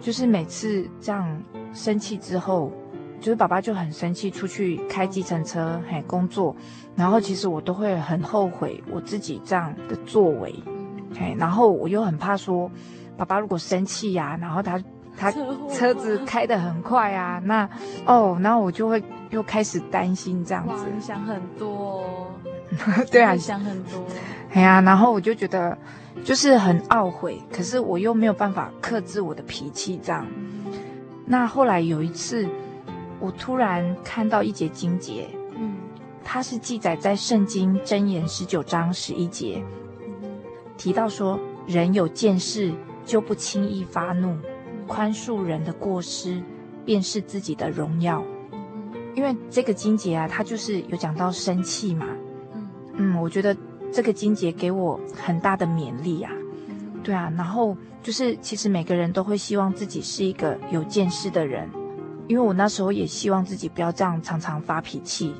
[0.00, 1.42] 就是每次这样
[1.72, 2.72] 生气之后。
[3.20, 6.54] 就是爸爸就很生气，出去开计程车，嘿，工作，
[6.94, 10.54] 然后其实我都会很后悔我自己这样的作为，
[11.18, 12.70] 嘿，然后我又很怕说，
[13.16, 14.82] 爸爸如果生气呀、啊，然后他
[15.16, 15.32] 他
[15.72, 17.66] 车子开得很快啊，那
[18.04, 22.04] 哦，然后我就会又开始担心这样子，想很多，
[23.10, 24.04] 对啊，想很多，
[24.52, 25.76] 哎呀，然后我就觉得
[26.24, 30.26] 就是很懊悔，可是我又没有办法克制我的脾气这样，
[31.26, 32.48] 那后来有一次。
[33.20, 35.76] 我突然看到一节经节，嗯，
[36.22, 39.64] 它是记载在圣经箴言十九章十一节，
[40.76, 42.74] 提到说，人有见识
[43.06, 44.36] 就不轻易发怒，
[44.86, 46.42] 宽恕人的过失，
[46.84, 48.22] 便是自己的荣耀。
[49.14, 52.06] 因为这个经节啊，它就是有讲到生气嘛，
[52.96, 53.56] 嗯嗯，我觉得
[53.92, 56.30] 这个金姐给我很大的勉励啊，
[57.02, 61.68] 对啊，然后就是其实每个人都会希望自己是一个有见识的人。
[62.26, 65.34] 因为我那时候也希望自己不要这样常常发脾气，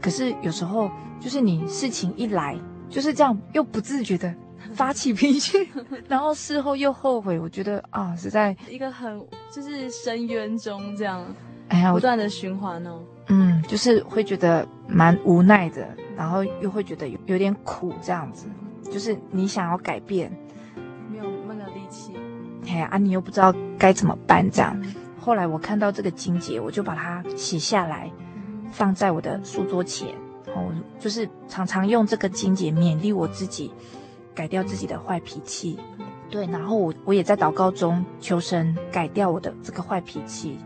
[0.00, 0.88] 可是有时候
[1.18, 2.56] 就是你事情一来
[2.88, 4.32] 就是这样，又不自觉的
[4.72, 5.58] 发起脾气，
[6.06, 7.40] 然后事后又后悔。
[7.40, 11.26] 我觉得啊，实在一个很就是深渊中这样，
[11.70, 13.02] 哎呀，不断的循环哦。
[13.28, 18.46] 嗯，就是会觉得蛮无奈的，然后又会觉得有有点苦这样子，
[18.90, 20.30] 就是你想要改变，
[21.10, 22.14] 没有那个力气，
[22.66, 24.76] 哎呀，啊，你又不知道该怎么办这样。
[25.20, 28.10] 后来我看到这个金节，我就把它写下来。
[28.70, 30.14] 放在我的书桌前，
[30.54, 30.70] 哦，
[31.00, 33.72] 就是常常用这个经节勉励我自己，
[34.34, 35.78] 改掉自己的坏脾气。
[36.28, 40.58] 对，然后我我也在祷告中求神改掉我的这个坏脾气。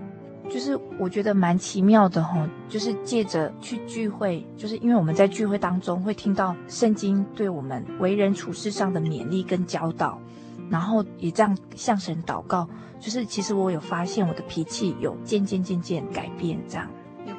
[0.52, 10.20] 就是我觉得蛮奇妙的哈，就是借着去聚会，就是因为我们在聚会当中会听到圣经对我们为人处事上的勉励跟教导，
[10.68, 12.68] 然后也这样向神祷告，
[13.00, 16.86] 就是其实我有发现我的脾气有渐渐渐渐改变这样。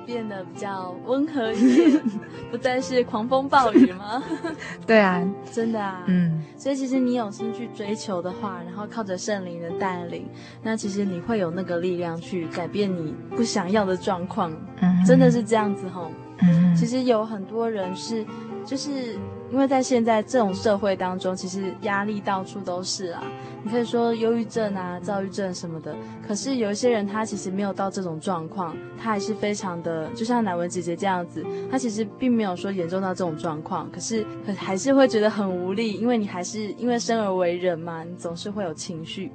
[0.06, 2.01] 变得比较温和一点，
[2.51, 4.24] 不再是狂风暴雨吗？
[4.86, 6.43] 对啊，真的啊，嗯。
[6.58, 10.28] 所以其实你有心去追求的话，然后靠着圣灵的带领，
[10.62, 14.51] 那其实你会有那个力量去改变你不想要的状况。
[14.82, 16.12] 嗯，真的是这样子吼。
[16.39, 18.26] 嗯，其实有很多人是，
[18.66, 19.18] 就是。
[19.54, 23.22] 因为在现在这种社会当中，其实压力到处都是啊。
[23.64, 25.95] 你可以说忧郁症啊、躁郁症什么的。
[26.28, 33.88] 可是有一些人，他其实没有到这种状况，他还是非常的，就像乃文姐姐这样子，他其实并没有说严重到这种状况。
[33.91, 39.32] 可是，可还是会觉得很无力，因为你还是因为生而为人嘛，你总是会有情绪。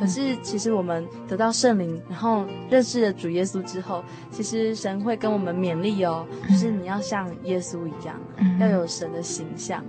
[0.00, 8.14] 可是，其实我们得到圣灵，然后认识了主耶稣之后，其实神会跟我们勉励哦，就是你要像耶稣一样，
[8.60, 9.82] 要有神的形象。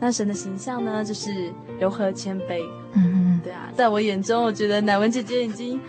[0.00, 2.60] 那神的形象呢，就是柔和谦卑。
[2.94, 5.80] 嗯，对啊，在我眼中，我觉得乃文姐姐已经，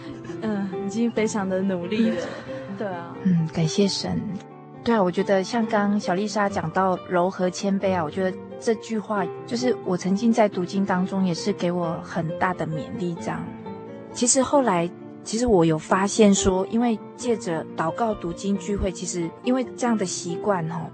[0.41, 2.17] 嗯，已经非常的努力了。
[2.77, 4.21] 对啊，嗯，感谢神。
[4.83, 13.45] 对啊，我觉得像刚刚小丽莎讲到柔和谦卑啊，我觉得这句话就是我曾经在读经当中也是给我很大的勉励，这样。
[14.13, 14.89] 其实后来，
[15.21, 20.89] 其实我有发现说，因为借着祷告、读经、聚会，其实因为这样的习惯哈，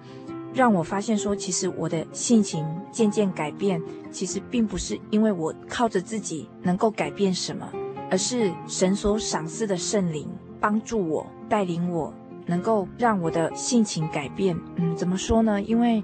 [0.52, 3.80] 让我发现说，其实我的性情渐渐改变。
[4.10, 7.72] 其实并不是因为我靠着自己能够改变什么，
[8.10, 10.28] 而是神所赏赐的圣灵
[10.60, 12.12] 帮助我、带领我，
[12.48, 14.60] 能够让我的性情改变。
[14.78, 15.62] 嗯，怎么说呢？
[15.62, 16.04] 因为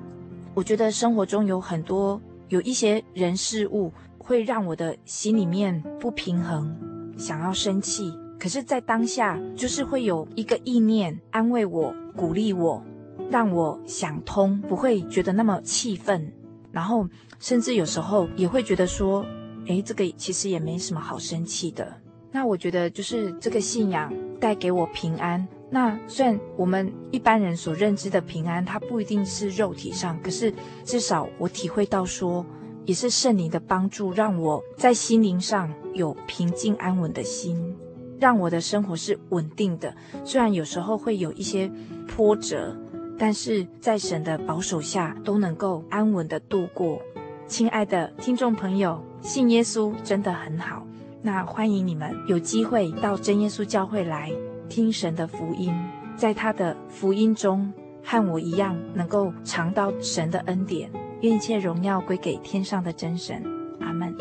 [0.56, 6.74] 我觉得生活中有很多有一些人事物会让我的心里面不平衡。
[7.18, 12.82] 想要生气，可是，在当下就是会有一个意念安慰我、鼓励我，
[13.30, 16.32] 让我想通，不会觉得那么气愤。
[16.72, 17.06] 然后，
[17.38, 19.26] 甚至有时候也会觉得说，
[19.66, 21.93] 诶，这个其实也没什么好生气的。
[22.32, 25.45] 那我觉得，就是这个信仰带给我平安。
[25.70, 30.53] 那虽然我们一般人所认知的平安，它不一定是肉体上，可是
[30.84, 32.45] 至少我体会到说。
[32.88, 37.76] 也是圣灵的帮助，让我在心灵上有平静安稳的心，
[38.20, 39.91] 让我的生活是稳定的。
[40.24, 41.68] 虽然有时候会有一些
[42.16, 42.78] 波折，
[43.18, 47.01] 但是在神的保守下都能够安稳的度过。
[47.47, 50.86] 亲爱的听众朋友，信耶稣真的很好。
[51.24, 54.32] 那欢迎你们有机会到真耶稣教会来
[54.70, 55.74] 听神的福音，
[56.16, 57.72] 在他的福音中
[58.03, 60.89] 和我一样，能够尝到神的恩典。
[61.22, 63.41] 愿一切荣耀归给天上的真神，
[63.80, 64.13] 阿门。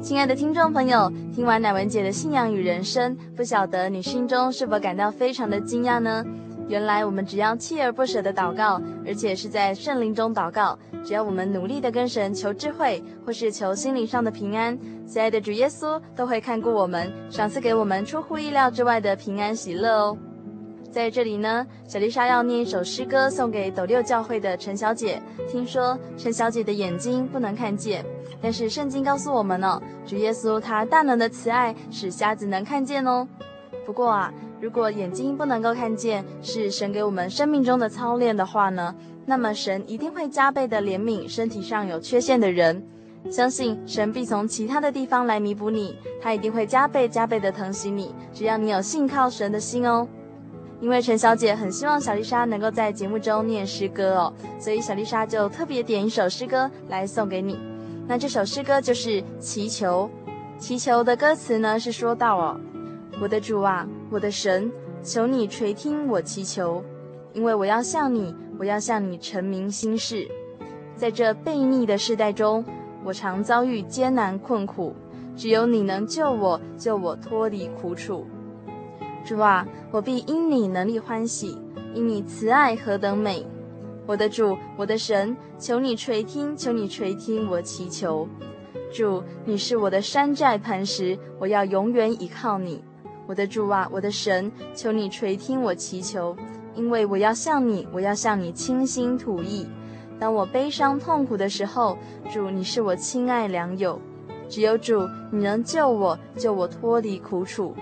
[0.00, 6.24] 亲爱的听众朋友，听完乃文姐的信仰与人生，不晓得你心中是否感到非常的惊讶呢？
[6.66, 10.78] 原来我们只要锲而不舍的祷告，而且是在圣灵中祷告。
[11.04, 20.16] 只要我们努力的跟神求智慧，或是求心灵上的平安，慈爱的主耶稣都会看顾我们，赏赐给我们出乎意料之外的平安喜乐哦。
[20.90, 25.20] 在这里呢，小丽莎要念一首诗歌送给斗六教会的陈小姐。
[25.46, 28.02] 听说陈小姐的眼睛不能看见，
[28.40, 33.28] 但是圣经告诉我们哦，主耶稣他大能的慈爱使瞎子能看见哦。
[33.84, 34.32] 不过啊。
[34.64, 38.94] 如果眼睛不能够看见，是神给我们生命中的操练的话呢，
[39.26, 42.82] 那么神一定会加倍的怜悯身体上有缺陷的人。
[43.30, 48.14] 相信神必从其他的地方来弥补你，他一定会加倍加倍的疼惜你。
[48.32, 50.08] 只要你有信靠神的心哦。
[50.80, 57.58] 因为陈小姐很希望小丽莎能够在节目中念诗歌哦，所以小丽莎就特别点一首诗歌来送给你。
[58.08, 60.08] 那这首诗歌就是《祈求》，
[60.58, 62.58] 祈求的歌词呢是说到哦。
[63.20, 64.70] 我的主啊，我的神，
[65.02, 66.82] 求你垂听我祈求，
[67.32, 70.28] 因为我要向你，我要向你陈明心事。
[70.96, 72.64] 在这悖逆的世代中，
[73.04, 74.94] 我常遭遇艰难困苦，
[75.36, 78.26] 只有你能救我，救我脱离苦楚。
[79.24, 81.56] 主啊，我必因你能力欢喜，
[81.94, 83.46] 因你慈爱何等美。
[84.06, 88.28] 我的主，我的神，求你垂听，求你垂听我祈求。
[88.92, 92.84] 主，你是我的山寨磐石，我要永远倚靠你。
[93.26, 96.36] 我的主啊，我的神，求你垂听我祈求，
[96.74, 99.66] 因为我要向你，我要向你倾心吐意。
[100.18, 101.96] 当我悲伤痛苦的时候，
[102.30, 104.00] 主，你是我亲爱良友。
[104.48, 107.74] 只有主，你能救我，救我脱离苦楚。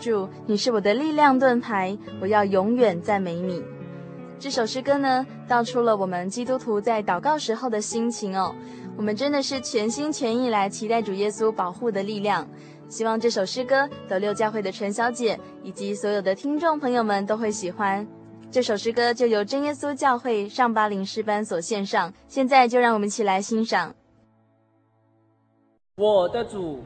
[0.00, 3.62] 主，你是我的力量盾牌，我要永远赞美你。
[4.38, 8.54] 这首诗歌呢，道出了我们基督徒在祷告时候的心情哦。
[8.96, 12.46] 我们真的是全心全意来期待主耶稣保护的力量。
[12.92, 18.06] 希望这首诗歌，得六教会的陈小姐以及所有的听众朋友们都会喜欢。
[18.50, 23.94] 这首诗歌就由真耶稣教会上巴林诗班所献上，现在就让我们一起来欣赏。
[25.96, 26.82] 我的主，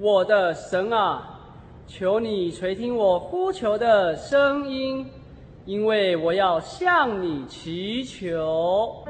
[0.00, 1.38] 我的神啊，
[1.86, 5.06] 求你垂听我呼求的声音，
[5.66, 9.04] 因为我要向你祈求。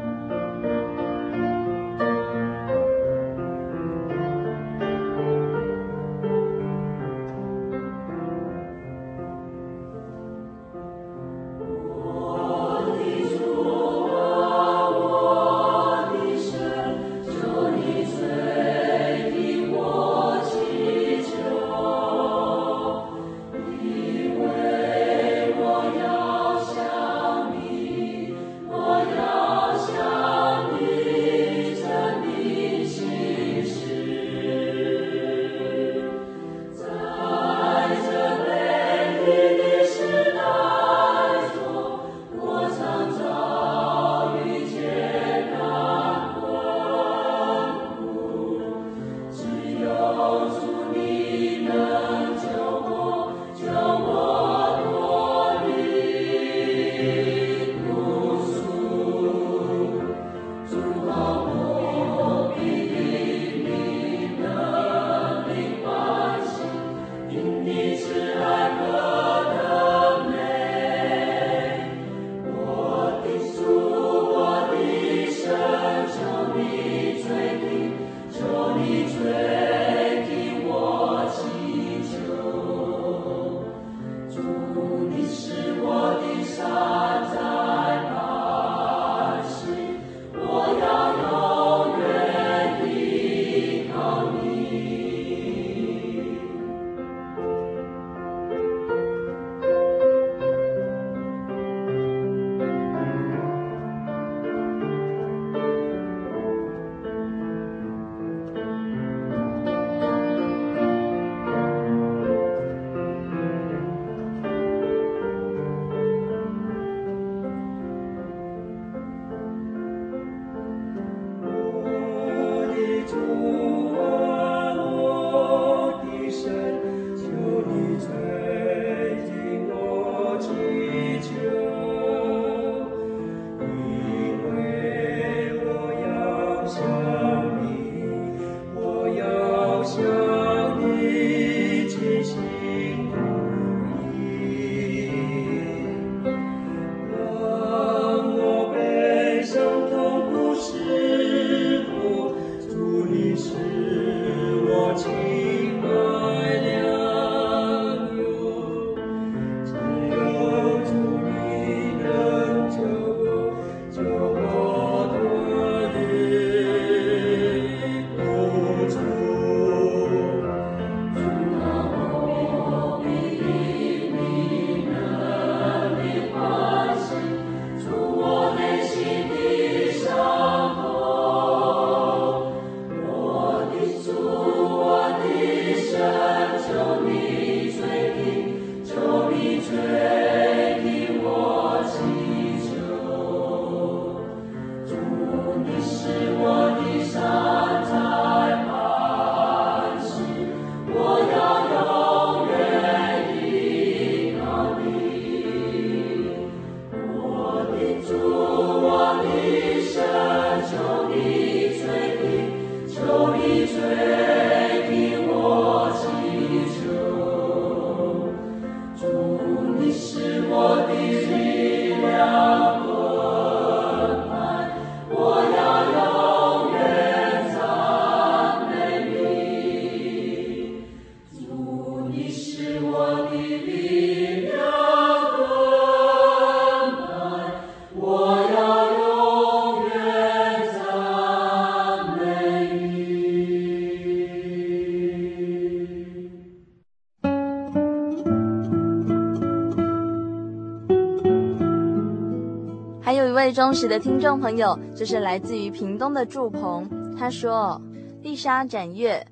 [253.77, 256.89] 忠实的听众朋友，就是来自于屏东的祝鹏。
[257.15, 257.79] 他说
[258.25, 259.23] ：“丽莎展月，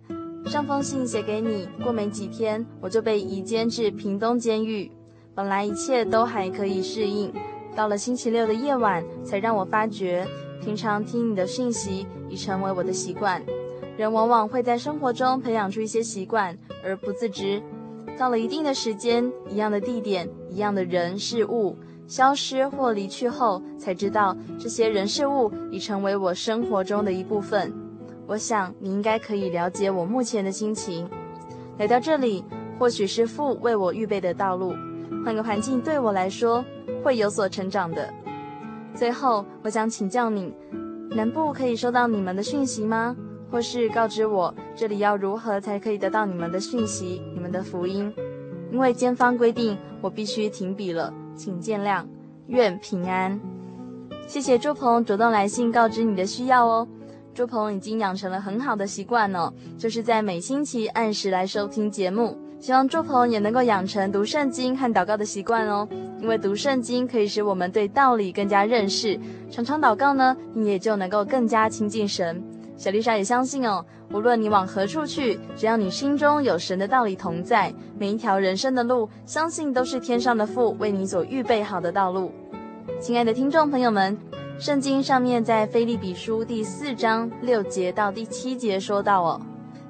[0.45, 4.93] 上封信写给你，过没几天我就被移监至屏东监狱。
[5.35, 7.33] 本来一切都还可以适应，
[7.75, 10.27] 到了星期六的夜晚，才让我发觉，
[10.63, 13.43] 平常听你的讯息已成为我的习惯。
[13.97, 17.63] 人往往会在生活中培养出一些习惯，而不自知。
[18.19, 27.73] 到了一定的时间，一样的地点，一样的人事物。”消失或离去后，才知道这些人事物已成为我生活中的一部分。
[28.27, 31.09] 我想你应该可以了解我目前的心情。
[31.79, 32.45] 来到这里，
[32.79, 34.75] 或许是父为我预备的道路。
[35.25, 36.65] 换个环境对我来说
[37.03, 38.13] 会有所成长的。
[38.95, 40.55] 最后，我想请教你，
[41.11, 43.17] 南部可以收到你们的讯息吗？
[43.51, 48.13] 或是告知我这里要如何才可以得到你们的讯息、你们的福音？
[48.73, 51.13] 因为监方规定，我必须停笔了。
[51.37, 52.05] 请见谅，
[52.47, 53.39] 愿平安。
[54.27, 56.89] 谢谢朱鹏主动来信告知你的需要哦。
[57.35, 62.39] 朱鹏已经养成了很好的习惯哦，就是在每星期按时来收听节目。
[62.61, 65.87] 希望朱鹏也能够养成读圣经和祷告的习惯哦，
[66.21, 69.19] 因为读圣经可以使我们对道理更加认识。
[69.51, 72.43] 常常祷告呢，你也就能够更加亲近神。
[72.77, 82.33] 小丽莎也相信哦，无论你往何处去，只要你心中有神的道理同在，每一条人生的路，相信都是天上的父为你所预备好的道路。
[83.01, 84.19] 亲爱的听众朋友们，
[84.59, 89.41] 圣经上面在腓利比书第四章六节到第七节说到哦，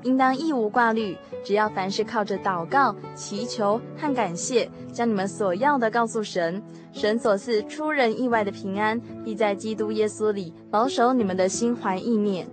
[0.02, 6.62] 应当一无挂虑，只要凡事靠着祷告、祈求和感谢，将你们所要的告诉神，
[6.92, 12.46] 神所赐出人意外的平安，必在基督耶稣里保守你们的心怀意念。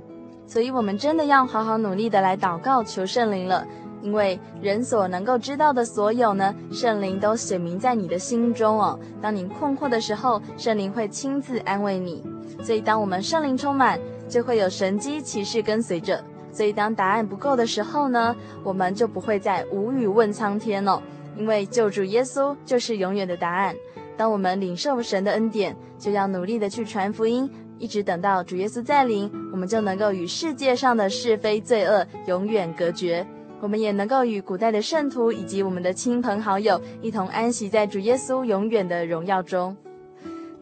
[0.51, 3.65] 所以，我们真的要好好努力的来祷告求圣灵了，
[4.01, 8.99] 因为人所能够知道的所有呢，圣灵都写明在你的心中哦。
[9.21, 12.21] 当你困惑的时候，圣灵会亲自安慰你。
[12.61, 13.97] 所以，当我们圣灵充满，
[14.27, 16.21] 就会有神迹奇事跟随着。
[16.51, 21.01] 所以，当答案不够的时候呢，我们就不会再无语问苍天哦，
[21.37, 23.73] 因为救主耶稣就是永远的答案。
[24.17, 27.49] 当我们领受神的恩典，就要努力的去传福音。
[27.81, 33.25] 一直等到主耶稣再临，我们就能够与世界上的是非罪恶永远隔绝。
[33.59, 39.75] 我们也能够与古代的圣徒以及我们的亲朋好友一同安息在主耶稣永远的荣耀中。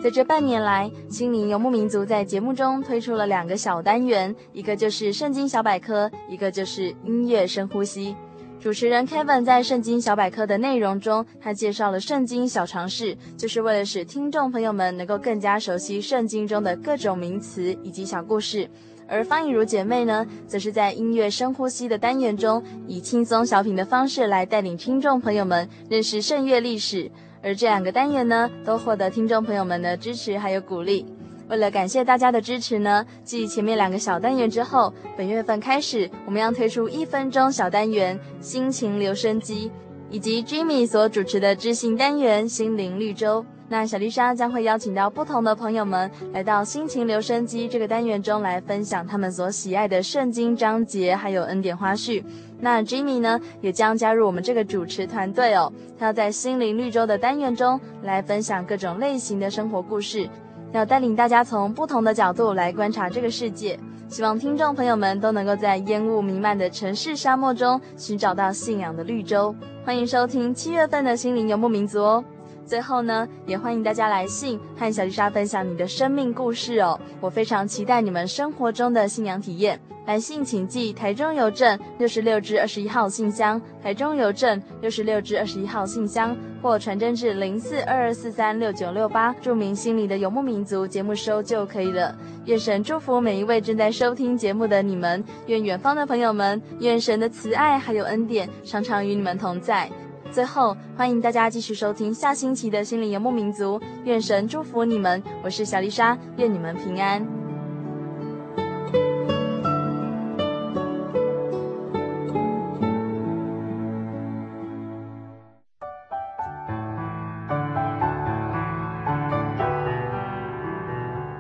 [0.02, 8.16] 在这半年来，心灵游牧民族在节目中推出了两个小单元，一个就是圣经小百科，一个就是音乐深呼吸。
[8.60, 18.70] 主持人 Kevin 在圣经小百科的内容中，他介绍了圣经小常识，就是为了使听众朋友们能够更加熟悉圣经中的各种名词以及小故事。
[19.08, 27.10] 而方以如姐妹呢，则是在音乐深呼吸的单元中，以轻松小品的方式来带领听众朋友们认识圣乐历史。
[27.42, 31.06] 而这两个单元呢，都获得听众朋友们的支持还有鼓励。
[31.50, 39.68] 为了感谢大家的支持呢，继前面两个小单元之后，本月份开始，我们要推出一分钟小单元《心情留声机》，
[40.12, 43.42] 以及 Jimmy 所主持的知性单元《心灵绿洲》。
[43.68, 52.24] 那小丽莎将会邀请到不同的朋友们来到《心情留声机》这个单元中来分享他们所喜爱的圣经章节，还有恩典花絮。
[52.60, 60.30] 那 Jimmy 呢，也将加入我们这个主持团队哦，他要在《心灵绿洲》的单元中来分享各种类型的生活故事。
[60.72, 69.56] 要带领大家从不同的角度来观察这个世界，希望听众朋友们都能够在烟雾弥漫的城市沙漠中寻找到信仰的绿洲。
[69.84, 72.24] 欢迎收听七月份的心灵游牧民族哦。
[72.70, 79.80] 最后呢，也欢迎大家来信和小丽莎分享你的生命故事哦，我非常期待你们生活中的信仰体验。
[80.06, 92.16] 来信请寄台中邮政六十六至二十一号信箱，台中邮政六十六至二十一号信箱，或传真至零四二二四三六九六八，注明心里的游牧民族节目收就可以了。
[92.46, 99.90] 愿神祝福每一位正在收听节目的你们，愿远方的朋友们，愿神的慈爱还有恩典常常与你们同在。
[100.32, 105.22] 最后，欢迎大家继续收听下星期的心灵游牧民族，愿神祝福你们。
[105.44, 107.26] 我是小丽莎，愿你们平安。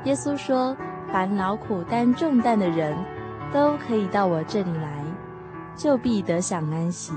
[0.05, 0.75] 耶稣说
[1.13, 2.97] ：“凡劳苦担重担的人，
[3.53, 5.03] 都可以到我这里来，
[5.75, 7.13] 就必得享安息。”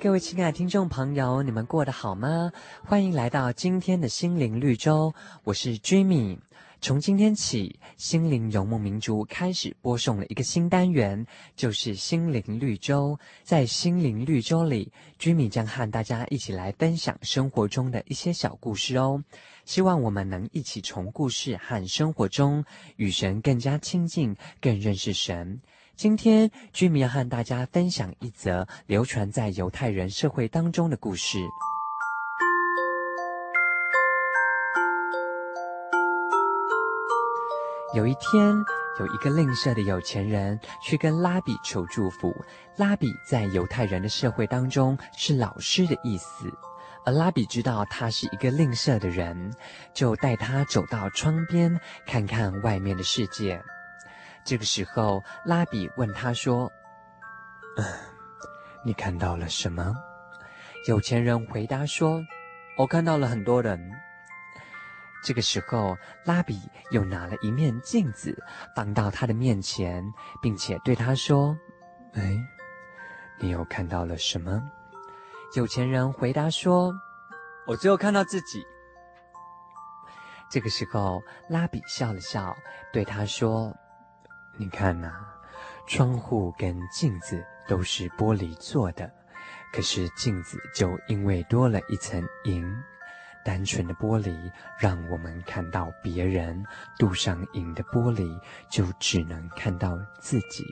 [0.00, 2.52] 各位亲爱的听众朋友，你们过得好吗？
[2.84, 6.38] 欢迎来到今天的心灵绿洲，我是 Jimmy。
[6.80, 11.26] 从今天起，心灵游牧民族开始播送了一个新单元，
[11.56, 13.18] 就是心灵绿洲。
[13.42, 19.24] 在心灵绿洲里，Jimmy 将和大家一起来分享生活中的一些小故事哦。
[19.64, 25.60] 希望我们能一起从故事和生活中与神更加亲近，更认识神。
[25.98, 31.40] 今天居民要和大家分享一则流传在犹太人社会当中的故事。
[37.96, 38.54] 有一天，
[39.00, 42.32] 有一个吝啬的有钱人去跟拉比求祝福。
[42.76, 46.48] 拉比在犹太人的社会当中是老师的意思，
[47.04, 49.52] 而拉比知道他是一个吝啬的人，
[49.92, 53.60] 就带他走到窗边，看看外面的世界。
[54.48, 56.72] 这个时候，拉比问他说
[57.76, 57.84] ：“嗯，
[58.82, 59.94] 你看到了什么？”
[60.88, 62.24] 有钱人回答说
[62.78, 63.78] ：“我看到了很多人。”
[65.22, 65.94] 这个时候，
[66.24, 66.58] 拉比
[66.92, 68.42] 又拿了一面镜子
[68.74, 70.02] 放到他的面前，
[70.40, 71.54] 并且对他说
[72.16, 72.34] ：“哎，
[73.38, 74.62] 你又看到了什么？”
[75.56, 76.90] 有钱人回答说
[77.68, 78.64] ：“我只有看到自己。”
[80.50, 82.56] 这个时候，拉比笑了笑，
[82.94, 83.76] 对他说。
[84.60, 85.12] 你看呐，
[85.86, 89.08] 窗户跟镜子都是玻璃做的，
[89.72, 92.68] 可是镜子就因为多了一层银，
[93.44, 94.36] 单纯的玻璃
[94.76, 96.64] 让我们看到别人，
[96.98, 98.28] 镀上银的玻璃
[98.68, 100.64] 就只能看到自己。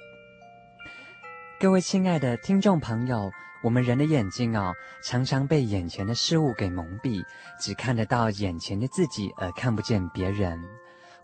[1.60, 3.30] 各位亲爱的听众朋友，
[3.62, 4.74] 我们人的眼睛哦，
[5.04, 7.24] 常常被眼前的事物给蒙蔽，
[7.60, 10.60] 只看得到眼前的自己，而看不见别人。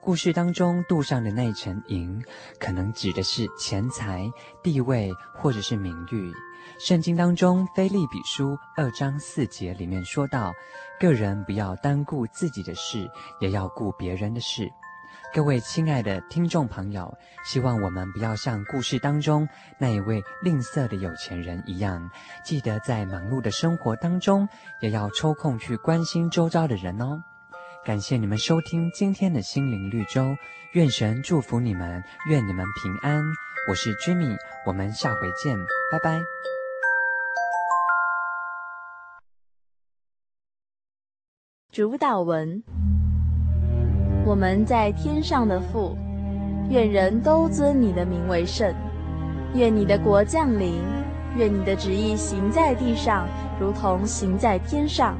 [0.04, 2.20] 故事当中镀上的那一层银，
[2.58, 4.28] 可能指的是钱财、
[4.60, 6.32] 地位，或者是名誉。
[6.80, 10.52] 圣经当中《腓立比书》二章四节里面说到
[10.98, 14.68] ：“个人不要单顾自己的事，也要顾别人的事。”
[15.32, 19.48] 各位亲爱的听众朋友，希望我们不要像故事当中
[19.78, 22.10] 那一位吝啬的有钱人一样，
[22.44, 24.48] 记得在忙碌的生活当中，
[24.80, 27.22] 也要抽空去关心周遭的人哦。
[27.84, 30.36] 感谢你们收听今天的心灵绿洲，
[30.74, 33.20] 愿神祝福你们，愿你们平安。
[33.68, 35.58] 我是 Jimmy，我们下回见，
[35.90, 36.20] 拜拜。
[41.72, 42.62] 主祷文：
[44.24, 45.98] 我们在天上的父，
[46.70, 48.72] 愿人都尊你的名为圣，
[49.56, 50.80] 愿你的国降临，
[51.36, 53.26] 愿你的旨意行在地上，
[53.58, 55.18] 如同行在天上。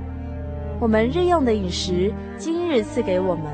[0.83, 3.45] 我们日用的饮食，今日赐给我们，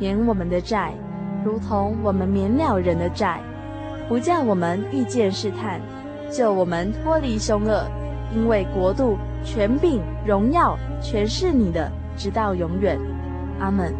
[0.00, 0.92] 免我们的债，
[1.44, 3.40] 如同我们免了人的债，
[4.08, 5.80] 不叫我们遇见试探，
[6.28, 7.86] 救我们脱离凶恶，
[8.34, 12.98] 因为国度、权柄、荣耀，全是你的，直到永远。
[13.60, 13.94] 阿门。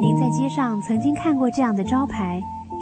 [0.00, 2.40] 您在街上曾经看过这样的招牌？